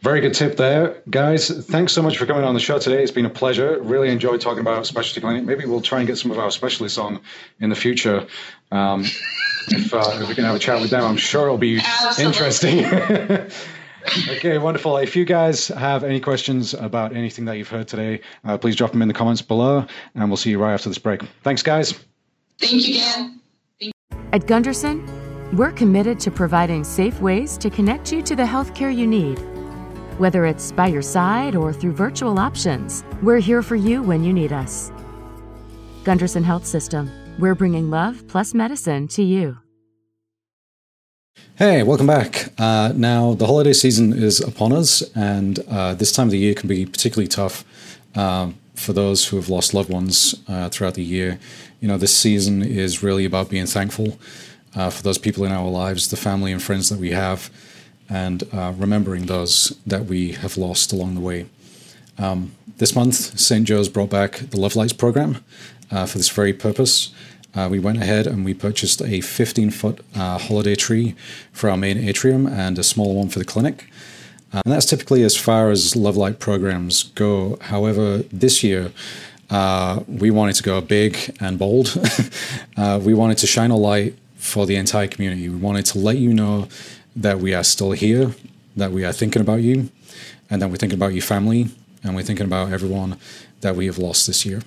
Very 0.03 0.19
good 0.19 0.33
tip 0.33 0.57
there, 0.57 1.01
guys. 1.09 1.47
Thanks 1.47 1.93
so 1.93 2.01
much 2.01 2.17
for 2.17 2.25
coming 2.25 2.43
on 2.43 2.53
the 2.53 2.59
show 2.59 2.77
today. 2.77 3.01
It's 3.01 3.11
been 3.11 3.25
a 3.25 3.29
pleasure. 3.29 3.81
Really 3.81 4.09
enjoyed 4.09 4.41
talking 4.41 4.59
about 4.59 4.85
specialty 4.85 5.21
clinic. 5.21 5.45
Maybe 5.45 5.63
we'll 5.63 5.79
try 5.79 5.99
and 5.99 6.07
get 6.07 6.17
some 6.17 6.29
of 6.29 6.37
our 6.37 6.51
specialists 6.51 6.97
on 6.97 7.21
in 7.61 7.69
the 7.69 7.75
future. 7.77 8.27
Um, 8.69 9.05
if, 9.69 9.93
uh, 9.93 10.19
if 10.21 10.27
we 10.27 10.35
can 10.35 10.43
have 10.43 10.57
a 10.57 10.59
chat 10.59 10.81
with 10.81 10.89
them, 10.89 11.05
I'm 11.05 11.15
sure 11.15 11.43
it'll 11.45 11.57
be 11.57 11.79
Absolutely. 11.79 12.25
interesting. 12.25 12.85
okay, 14.35 14.57
wonderful. 14.57 14.97
If 14.97 15.15
you 15.15 15.23
guys 15.23 15.69
have 15.69 16.03
any 16.03 16.19
questions 16.19 16.73
about 16.73 17.15
anything 17.15 17.45
that 17.45 17.53
you've 17.53 17.69
heard 17.69 17.87
today, 17.87 18.19
uh, 18.43 18.57
please 18.57 18.75
drop 18.75 18.91
them 18.91 19.01
in 19.01 19.07
the 19.07 19.13
comments 19.13 19.41
below, 19.41 19.85
and 20.15 20.29
we'll 20.29 20.35
see 20.35 20.49
you 20.49 20.59
right 20.59 20.73
after 20.73 20.89
this 20.89 20.97
break. 20.97 21.21
Thanks, 21.43 21.63
guys. 21.63 21.93
Thank 22.59 22.89
you, 22.89 22.95
Dan. 22.95 23.39
At 24.33 24.47
Gundersen, 24.47 25.07
we're 25.53 25.71
committed 25.71 26.19
to 26.19 26.29
providing 26.29 26.83
safe 26.83 27.21
ways 27.21 27.57
to 27.59 27.69
connect 27.69 28.11
you 28.11 28.21
to 28.23 28.35
the 28.35 28.43
healthcare 28.43 28.93
you 28.93 29.07
need. 29.07 29.52
Whether 30.23 30.45
it's 30.45 30.71
by 30.71 30.87
your 30.87 31.01
side 31.01 31.53
or 31.53 31.73
through 31.73 31.95
virtual 31.95 32.39
options, 32.39 33.03
we're 33.21 33.39
here 33.39 33.61
for 33.61 33.75
you 33.75 34.01
when 34.01 34.23
you 34.23 34.31
need 34.31 34.53
us. 34.53 34.89
Gundersen 36.05 36.45
Health 36.45 36.65
System 36.65 37.11
we're 37.39 37.55
bringing 37.55 37.89
love 37.89 38.25
plus 38.29 38.53
medicine 38.53 39.09
to 39.09 39.21
you. 39.21 39.57
Hey, 41.57 41.83
welcome 41.83 42.07
back. 42.07 42.53
Uh, 42.57 42.93
now, 42.95 43.33
the 43.33 43.47
holiday 43.47 43.73
season 43.73 44.13
is 44.13 44.39
upon 44.39 44.71
us, 44.71 45.01
and 45.13 45.59
uh, 45.67 45.93
this 45.93 46.13
time 46.13 46.27
of 46.27 46.31
the 46.31 46.37
year 46.37 46.53
can 46.53 46.69
be 46.69 46.85
particularly 46.85 47.27
tough 47.27 47.65
uh, 48.15 48.51
for 48.75 48.93
those 48.93 49.27
who 49.27 49.35
have 49.35 49.49
lost 49.49 49.73
loved 49.73 49.89
ones 49.89 50.35
uh, 50.47 50.69
throughout 50.69 50.93
the 50.93 51.03
year. 51.03 51.37
You 51.81 51.89
know, 51.89 51.97
this 51.97 52.15
season 52.15 52.63
is 52.63 53.03
really 53.03 53.25
about 53.25 53.49
being 53.49 53.65
thankful 53.65 54.17
uh, 54.73 54.89
for 54.89 55.03
those 55.03 55.17
people 55.17 55.43
in 55.43 55.51
our 55.51 55.67
lives, 55.67 56.11
the 56.11 56.15
family 56.15 56.53
and 56.53 56.63
friends 56.63 56.87
that 56.87 56.99
we 56.99 57.09
have, 57.09 57.49
and 58.13 58.43
uh, 58.53 58.71
remembering 58.77 59.25
those 59.25 59.75
that 59.87 60.05
we 60.05 60.33
have 60.33 60.55
lost 60.55 60.93
along 60.93 61.15
the 61.15 61.21
way. 61.21 61.47
Um, 62.19 62.51
this 62.77 62.95
month, 62.95 63.39
St. 63.39 63.65
Joe's 63.67 63.89
brought 63.89 64.11
back 64.11 64.37
the 64.51 64.59
Love 64.59 64.75
Lights 64.75 64.93
program, 64.93 65.43
uh, 65.89 66.05
for 66.05 66.19
this 66.19 66.29
very 66.29 66.53
purpose. 66.53 67.11
Uh, 67.55 67.67
we 67.69 67.79
went 67.79 68.01
ahead 68.01 68.25
and 68.27 68.45
we 68.45 68.53
purchased 68.53 69.01
a 69.01 69.21
15 69.21 69.71
foot 69.71 69.99
uh, 70.15 70.37
holiday 70.37 70.75
tree 70.75 71.15
for 71.51 71.69
our 71.69 71.77
main 71.77 71.97
atrium 71.97 72.47
and 72.47 72.79
a 72.79 72.83
small 72.83 73.15
one 73.15 73.29
for 73.29 73.39
the 73.39 73.45
clinic. 73.45 73.85
Uh, 74.53 74.61
and 74.65 74.73
that's 74.73 74.85
typically 74.85 75.23
as 75.23 75.35
far 75.35 75.71
as 75.71 75.95
Love 75.95 76.17
Light 76.17 76.39
programs 76.39 77.03
go. 77.03 77.57
However, 77.61 78.19
this 78.31 78.63
year, 78.63 78.91
uh, 79.49 80.01
we 80.07 80.31
wanted 80.31 80.55
to 80.55 80.63
go 80.63 80.81
big 80.81 81.35
and 81.39 81.57
bold. 81.57 81.97
We 82.77 83.13
wanted 83.13 83.37
to 83.39 83.47
shine 83.47 83.71
a 83.71 83.77
light 83.77 84.15
for 84.37 84.65
the 84.65 84.75
entire 84.75 85.07
community. 85.07 85.47
We 85.49 85.57
wanted 85.57 85.85
to 85.87 85.99
let 85.99 86.17
you 86.17 86.33
know 86.33 86.67
that 87.15 87.39
we 87.39 87.53
are 87.53 87.63
still 87.63 87.91
here, 87.91 88.33
that 88.75 88.91
we 88.91 89.05
are 89.05 89.13
thinking 89.13 89.41
about 89.41 89.61
you, 89.61 89.89
and 90.49 90.61
that 90.61 90.69
we're 90.69 90.77
thinking 90.77 90.97
about 90.97 91.13
your 91.13 91.21
family, 91.21 91.69
and 92.03 92.15
we're 92.15 92.23
thinking 92.23 92.45
about 92.45 92.71
everyone 92.71 93.17
that 93.61 93.75
we 93.75 93.85
have 93.85 93.97
lost 93.97 94.27
this 94.27 94.45
year. 94.45 94.61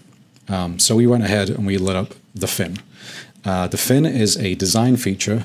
Um, 0.49 0.79
so 0.79 0.97
we 0.97 1.07
went 1.07 1.25
ahead 1.25 1.51
and 1.51 1.67
we 1.67 1.77
lit 1.77 1.97
up 1.97 2.15
the 2.35 2.47
fin. 2.47 2.79
Uh, 3.45 3.67
the 3.69 3.77
fin 3.77 4.07
is 4.07 4.37
a 4.37 4.55
design 4.55 4.97
feature 4.97 5.45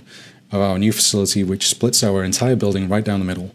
of 0.52 0.62
our 0.62 0.78
new 0.78 0.92
facility 0.92 1.44
which 1.44 1.68
splits 1.68 2.04
our 2.04 2.24
entire 2.24 2.56
building 2.56 2.90
right 2.90 3.04
down 3.04 3.20
the 3.20 3.26
middle. 3.26 3.52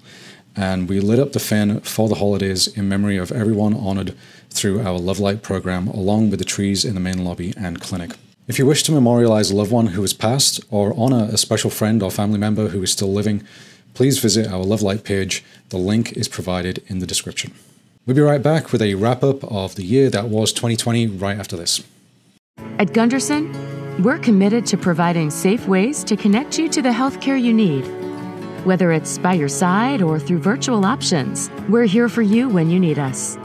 And 0.54 0.88
we 0.88 1.00
lit 1.00 1.18
up 1.18 1.32
the 1.32 1.40
fin 1.40 1.80
for 1.80 2.08
the 2.08 2.14
holidays 2.16 2.66
in 2.66 2.88
memory 2.88 3.18
of 3.18 3.30
everyone 3.30 3.74
honored 3.74 4.16
through 4.50 4.80
our 4.80 4.98
Love 4.98 5.20
Light 5.20 5.42
program, 5.42 5.86
along 5.88 6.30
with 6.30 6.38
the 6.38 6.46
trees 6.46 6.84
in 6.84 6.94
the 6.94 7.00
main 7.00 7.24
lobby 7.24 7.52
and 7.58 7.80
clinic. 7.80 8.12
If 8.48 8.60
you 8.60 8.66
wish 8.66 8.84
to 8.84 8.92
memorialize 8.92 9.50
a 9.50 9.56
loved 9.56 9.72
one 9.72 9.88
who 9.88 10.02
has 10.02 10.12
passed 10.12 10.60
or 10.70 10.94
honor 10.96 11.28
a 11.32 11.36
special 11.36 11.68
friend 11.68 12.00
or 12.00 12.12
family 12.12 12.38
member 12.38 12.68
who 12.68 12.80
is 12.80 12.92
still 12.92 13.12
living, 13.12 13.42
please 13.92 14.20
visit 14.20 14.46
our 14.46 14.62
Love 14.62 14.82
Light 14.82 15.02
page. 15.02 15.44
The 15.70 15.78
link 15.78 16.12
is 16.12 16.28
provided 16.28 16.80
in 16.86 17.00
the 17.00 17.08
description. 17.08 17.54
We'll 18.06 18.14
be 18.14 18.22
right 18.22 18.40
back 18.40 18.70
with 18.70 18.82
a 18.82 18.94
wrap 18.94 19.24
up 19.24 19.42
of 19.42 19.74
the 19.74 19.82
year 19.82 20.10
that 20.10 20.28
was 20.28 20.52
2020 20.52 21.08
right 21.08 21.36
after 21.36 21.56
this. 21.56 21.82
At 22.78 22.92
Gundersen, 22.92 23.52
we're 24.04 24.18
committed 24.20 24.64
to 24.66 24.76
providing 24.76 25.28
safe 25.28 25.66
ways 25.66 26.04
to 26.04 26.16
connect 26.16 26.56
you 26.56 26.68
to 26.68 26.80
the 26.80 26.90
healthcare 26.90 27.42
you 27.42 27.52
need. 27.52 27.84
Whether 28.64 28.92
it's 28.92 29.18
by 29.18 29.34
your 29.34 29.48
side 29.48 30.02
or 30.02 30.20
through 30.20 30.38
virtual 30.38 30.86
options, 30.86 31.50
we're 31.68 31.86
here 31.86 32.08
for 32.08 32.22
you 32.22 32.48
when 32.48 32.70
you 32.70 32.78
need 32.78 33.00
us. 33.00 33.36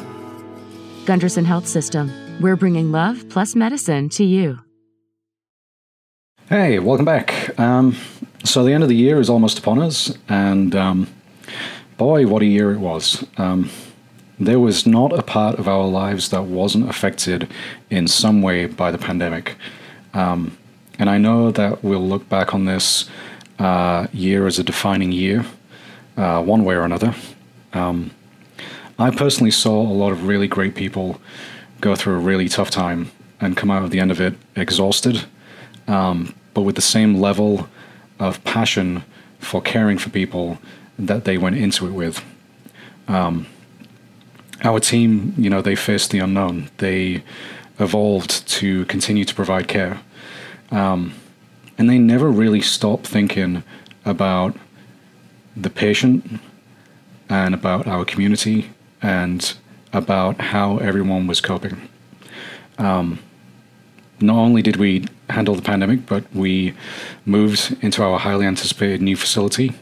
Gundersen 1.06 1.46
Health 1.46 1.66
System, 1.66 2.12
we're 2.40 2.56
bringing 2.56 2.92
love 2.92 3.28
plus 3.30 3.56
medicine 3.56 4.08
to 4.10 4.24
you. 4.24 4.60
Hey, 6.52 6.80
welcome 6.80 7.06
back. 7.06 7.58
Um, 7.58 7.96
so, 8.44 8.66
the 8.66 8.74
end 8.74 8.84
of 8.84 8.90
the 8.90 8.96
year 8.98 9.22
is 9.22 9.30
almost 9.30 9.58
upon 9.58 9.80
us, 9.80 10.14
and 10.28 10.76
um, 10.76 11.08
boy, 11.96 12.28
what 12.28 12.42
a 12.42 12.46
year 12.46 12.74
it 12.74 12.80
was. 12.80 13.26
Um, 13.38 13.70
there 14.38 14.60
was 14.60 14.86
not 14.86 15.18
a 15.18 15.22
part 15.22 15.60
of 15.60 15.70
our 15.70 15.88
lives 15.88 16.28
that 16.32 16.44
wasn't 16.44 16.90
affected 16.90 17.50
in 17.90 18.06
some 18.06 18.42
way 18.42 18.66
by 18.66 18.92
the 18.92 18.98
pandemic. 18.98 19.56
Um, 20.14 20.58
and 21.00 21.10
I 21.10 21.18
know 21.18 21.52
that 21.52 21.86
we'll 21.86 22.06
look 22.06 22.28
back 22.28 22.54
on 22.54 22.66
this 22.66 23.10
uh, 23.58 24.08
year 24.12 24.46
as 24.46 24.60
a 24.60 24.64
defining 24.66 25.14
year, 25.14 25.46
uh, 26.18 26.44
one 26.44 26.66
way 26.66 26.76
or 26.76 26.84
another. 26.84 27.16
Um, 27.72 28.12
I 29.00 29.10
personally 29.12 29.52
saw 29.52 29.84
a 29.84 29.96
lot 29.96 30.12
of 30.12 30.28
really 30.28 30.50
great 30.50 30.76
people 30.76 31.22
go 31.80 31.96
through 31.96 32.16
a 32.16 32.20
really 32.20 32.50
tough 32.50 32.72
time 32.72 33.10
and 33.40 33.56
come 33.56 33.72
out 33.72 33.86
of 33.86 33.92
the 33.92 34.02
end 34.02 34.12
of 34.12 34.20
it 34.20 34.34
exhausted, 34.58 35.24
um, 35.88 36.36
but 36.54 36.62
with 36.62 36.76
the 36.76 36.82
same 36.82 37.20
level 37.20 37.68
of 38.20 38.44
passion 38.44 39.04
for 39.40 39.62
caring 39.62 39.98
for 39.98 40.10
people 40.10 40.60
that 40.98 41.26
they 41.26 41.38
went 41.38 41.58
into 41.58 41.88
it 41.88 41.92
with. 41.92 42.24
Um, 43.08 43.48
our 44.64 44.80
team, 44.80 45.34
you 45.38 45.50
know, 45.50 45.62
they 45.62 45.76
faced 45.76 46.12
the 46.12 46.20
unknown. 46.20 46.70
They 46.78 47.24
evolved 47.80 48.48
to 48.48 48.86
continue 48.86 49.26
to 49.26 49.34
provide 49.34 49.68
care. 49.68 50.00
Um, 50.70 51.14
and 51.78 51.90
they 51.90 51.98
never 51.98 52.30
really 52.30 52.62
stopped 52.62 53.08
thinking 53.08 53.64
about 54.06 54.56
the 55.58 55.70
patient 55.70 56.40
and 57.28 57.54
about 57.54 57.88
our 57.88 58.06
community 58.06 58.72
and 59.02 59.54
about 59.92 60.40
how 60.40 60.78
everyone 60.78 61.28
was 61.28 61.42
coping. 61.42 61.90
Um, 62.78 63.20
not 64.22 64.38
only 64.38 64.62
did 64.62 64.76
we 64.76 65.06
handle 65.32 65.56
the 65.56 65.62
pandemic, 65.62 66.06
but 66.06 66.24
we 66.34 66.74
moved 67.26 67.78
into 67.82 68.04
our 68.04 68.20
highly 68.20 68.46
anticipated 68.46 69.02
new 69.02 69.16
facility, 69.16 69.74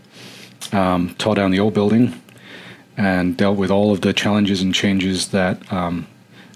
um, 0.71 1.15
tore 1.17 1.35
down 1.35 1.51
the 1.51 1.59
old 1.59 1.73
building, 1.73 2.21
and 2.97 3.37
dealt 3.37 3.57
with 3.57 3.71
all 3.71 3.91
of 3.91 4.01
the 4.01 4.13
challenges 4.13 4.61
and 4.61 4.73
changes 4.73 5.29
that 5.29 5.71
um, 5.71 6.07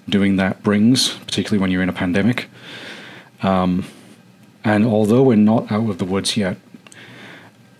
doing 0.09 0.35
that 0.37 0.61
brings, 0.63 1.09
particularly 1.09 1.61
when 1.61 1.71
you're 1.71 1.83
in 1.83 1.89
a 1.89 1.93
pandemic. 1.93 2.49
Um, 3.41 3.85
and 4.63 4.85
although 4.85 5.23
we're 5.23 5.35
not 5.35 5.71
out 5.71 5.89
of 5.89 5.97
the 5.97 6.05
woods 6.05 6.37
yet, 6.37 6.57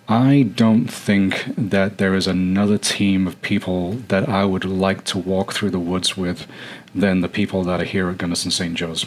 I 0.07 0.51
don't 0.55 0.87
think 0.87 1.45
that 1.57 1.97
there 1.97 2.13
is 2.13 2.27
another 2.27 2.77
team 2.77 3.25
of 3.25 3.41
people 3.41 3.93
that 4.09 4.27
I 4.27 4.43
would 4.43 4.65
like 4.65 5.05
to 5.05 5.17
walk 5.17 5.53
through 5.53 5.69
the 5.69 5.79
woods 5.79 6.17
with 6.17 6.45
than 6.93 7.21
the 7.21 7.29
people 7.29 7.63
that 7.63 7.79
are 7.79 7.85
here 7.85 8.09
at 8.09 8.17
Gundersen 8.17 8.51
St. 8.51 8.75
Joe's. 8.75 9.05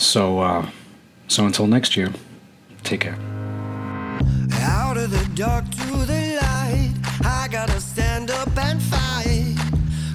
So, 0.00 0.40
uh, 0.40 0.66
so 1.28 1.44
until 1.44 1.66
next 1.66 1.94
year, 1.94 2.10
take 2.82 3.02
care. 3.02 3.18
Out 4.54 4.96
of 4.96 5.10
the 5.10 5.30
dark 5.34 5.68
to 5.70 5.86
the 6.06 6.38
light. 6.40 6.94
I 7.22 7.48
gotta 7.50 7.78
stand 7.82 8.30
up 8.30 8.48
and 8.56 8.80
fight. 8.80 9.56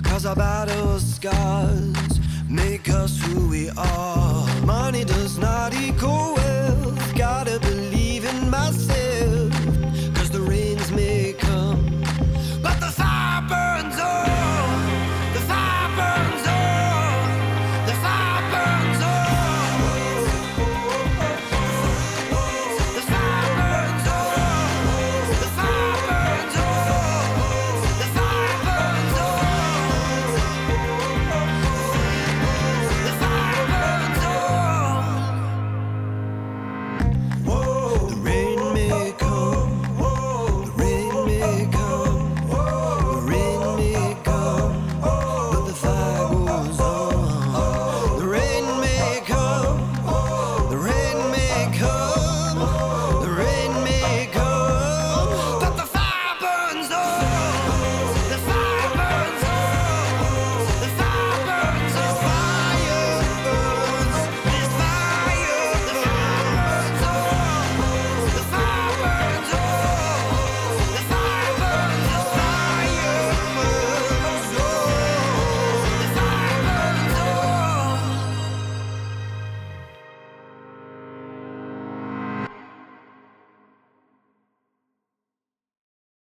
Cause 0.03 0.25
our 0.25 0.35
battle 0.35 0.99
scars 0.99 2.19
make 2.49 2.89
us 2.89 3.21
who 3.25 3.47
we 3.47 3.69
are. 3.77 4.61
Money 4.65 5.03
does 5.03 5.37
not 5.37 5.75
equal 5.75 6.33
wealth. 6.33 7.15
Gotta 7.15 7.59
believe 7.59 8.25
in 8.25 8.49
myself. 8.49 9.14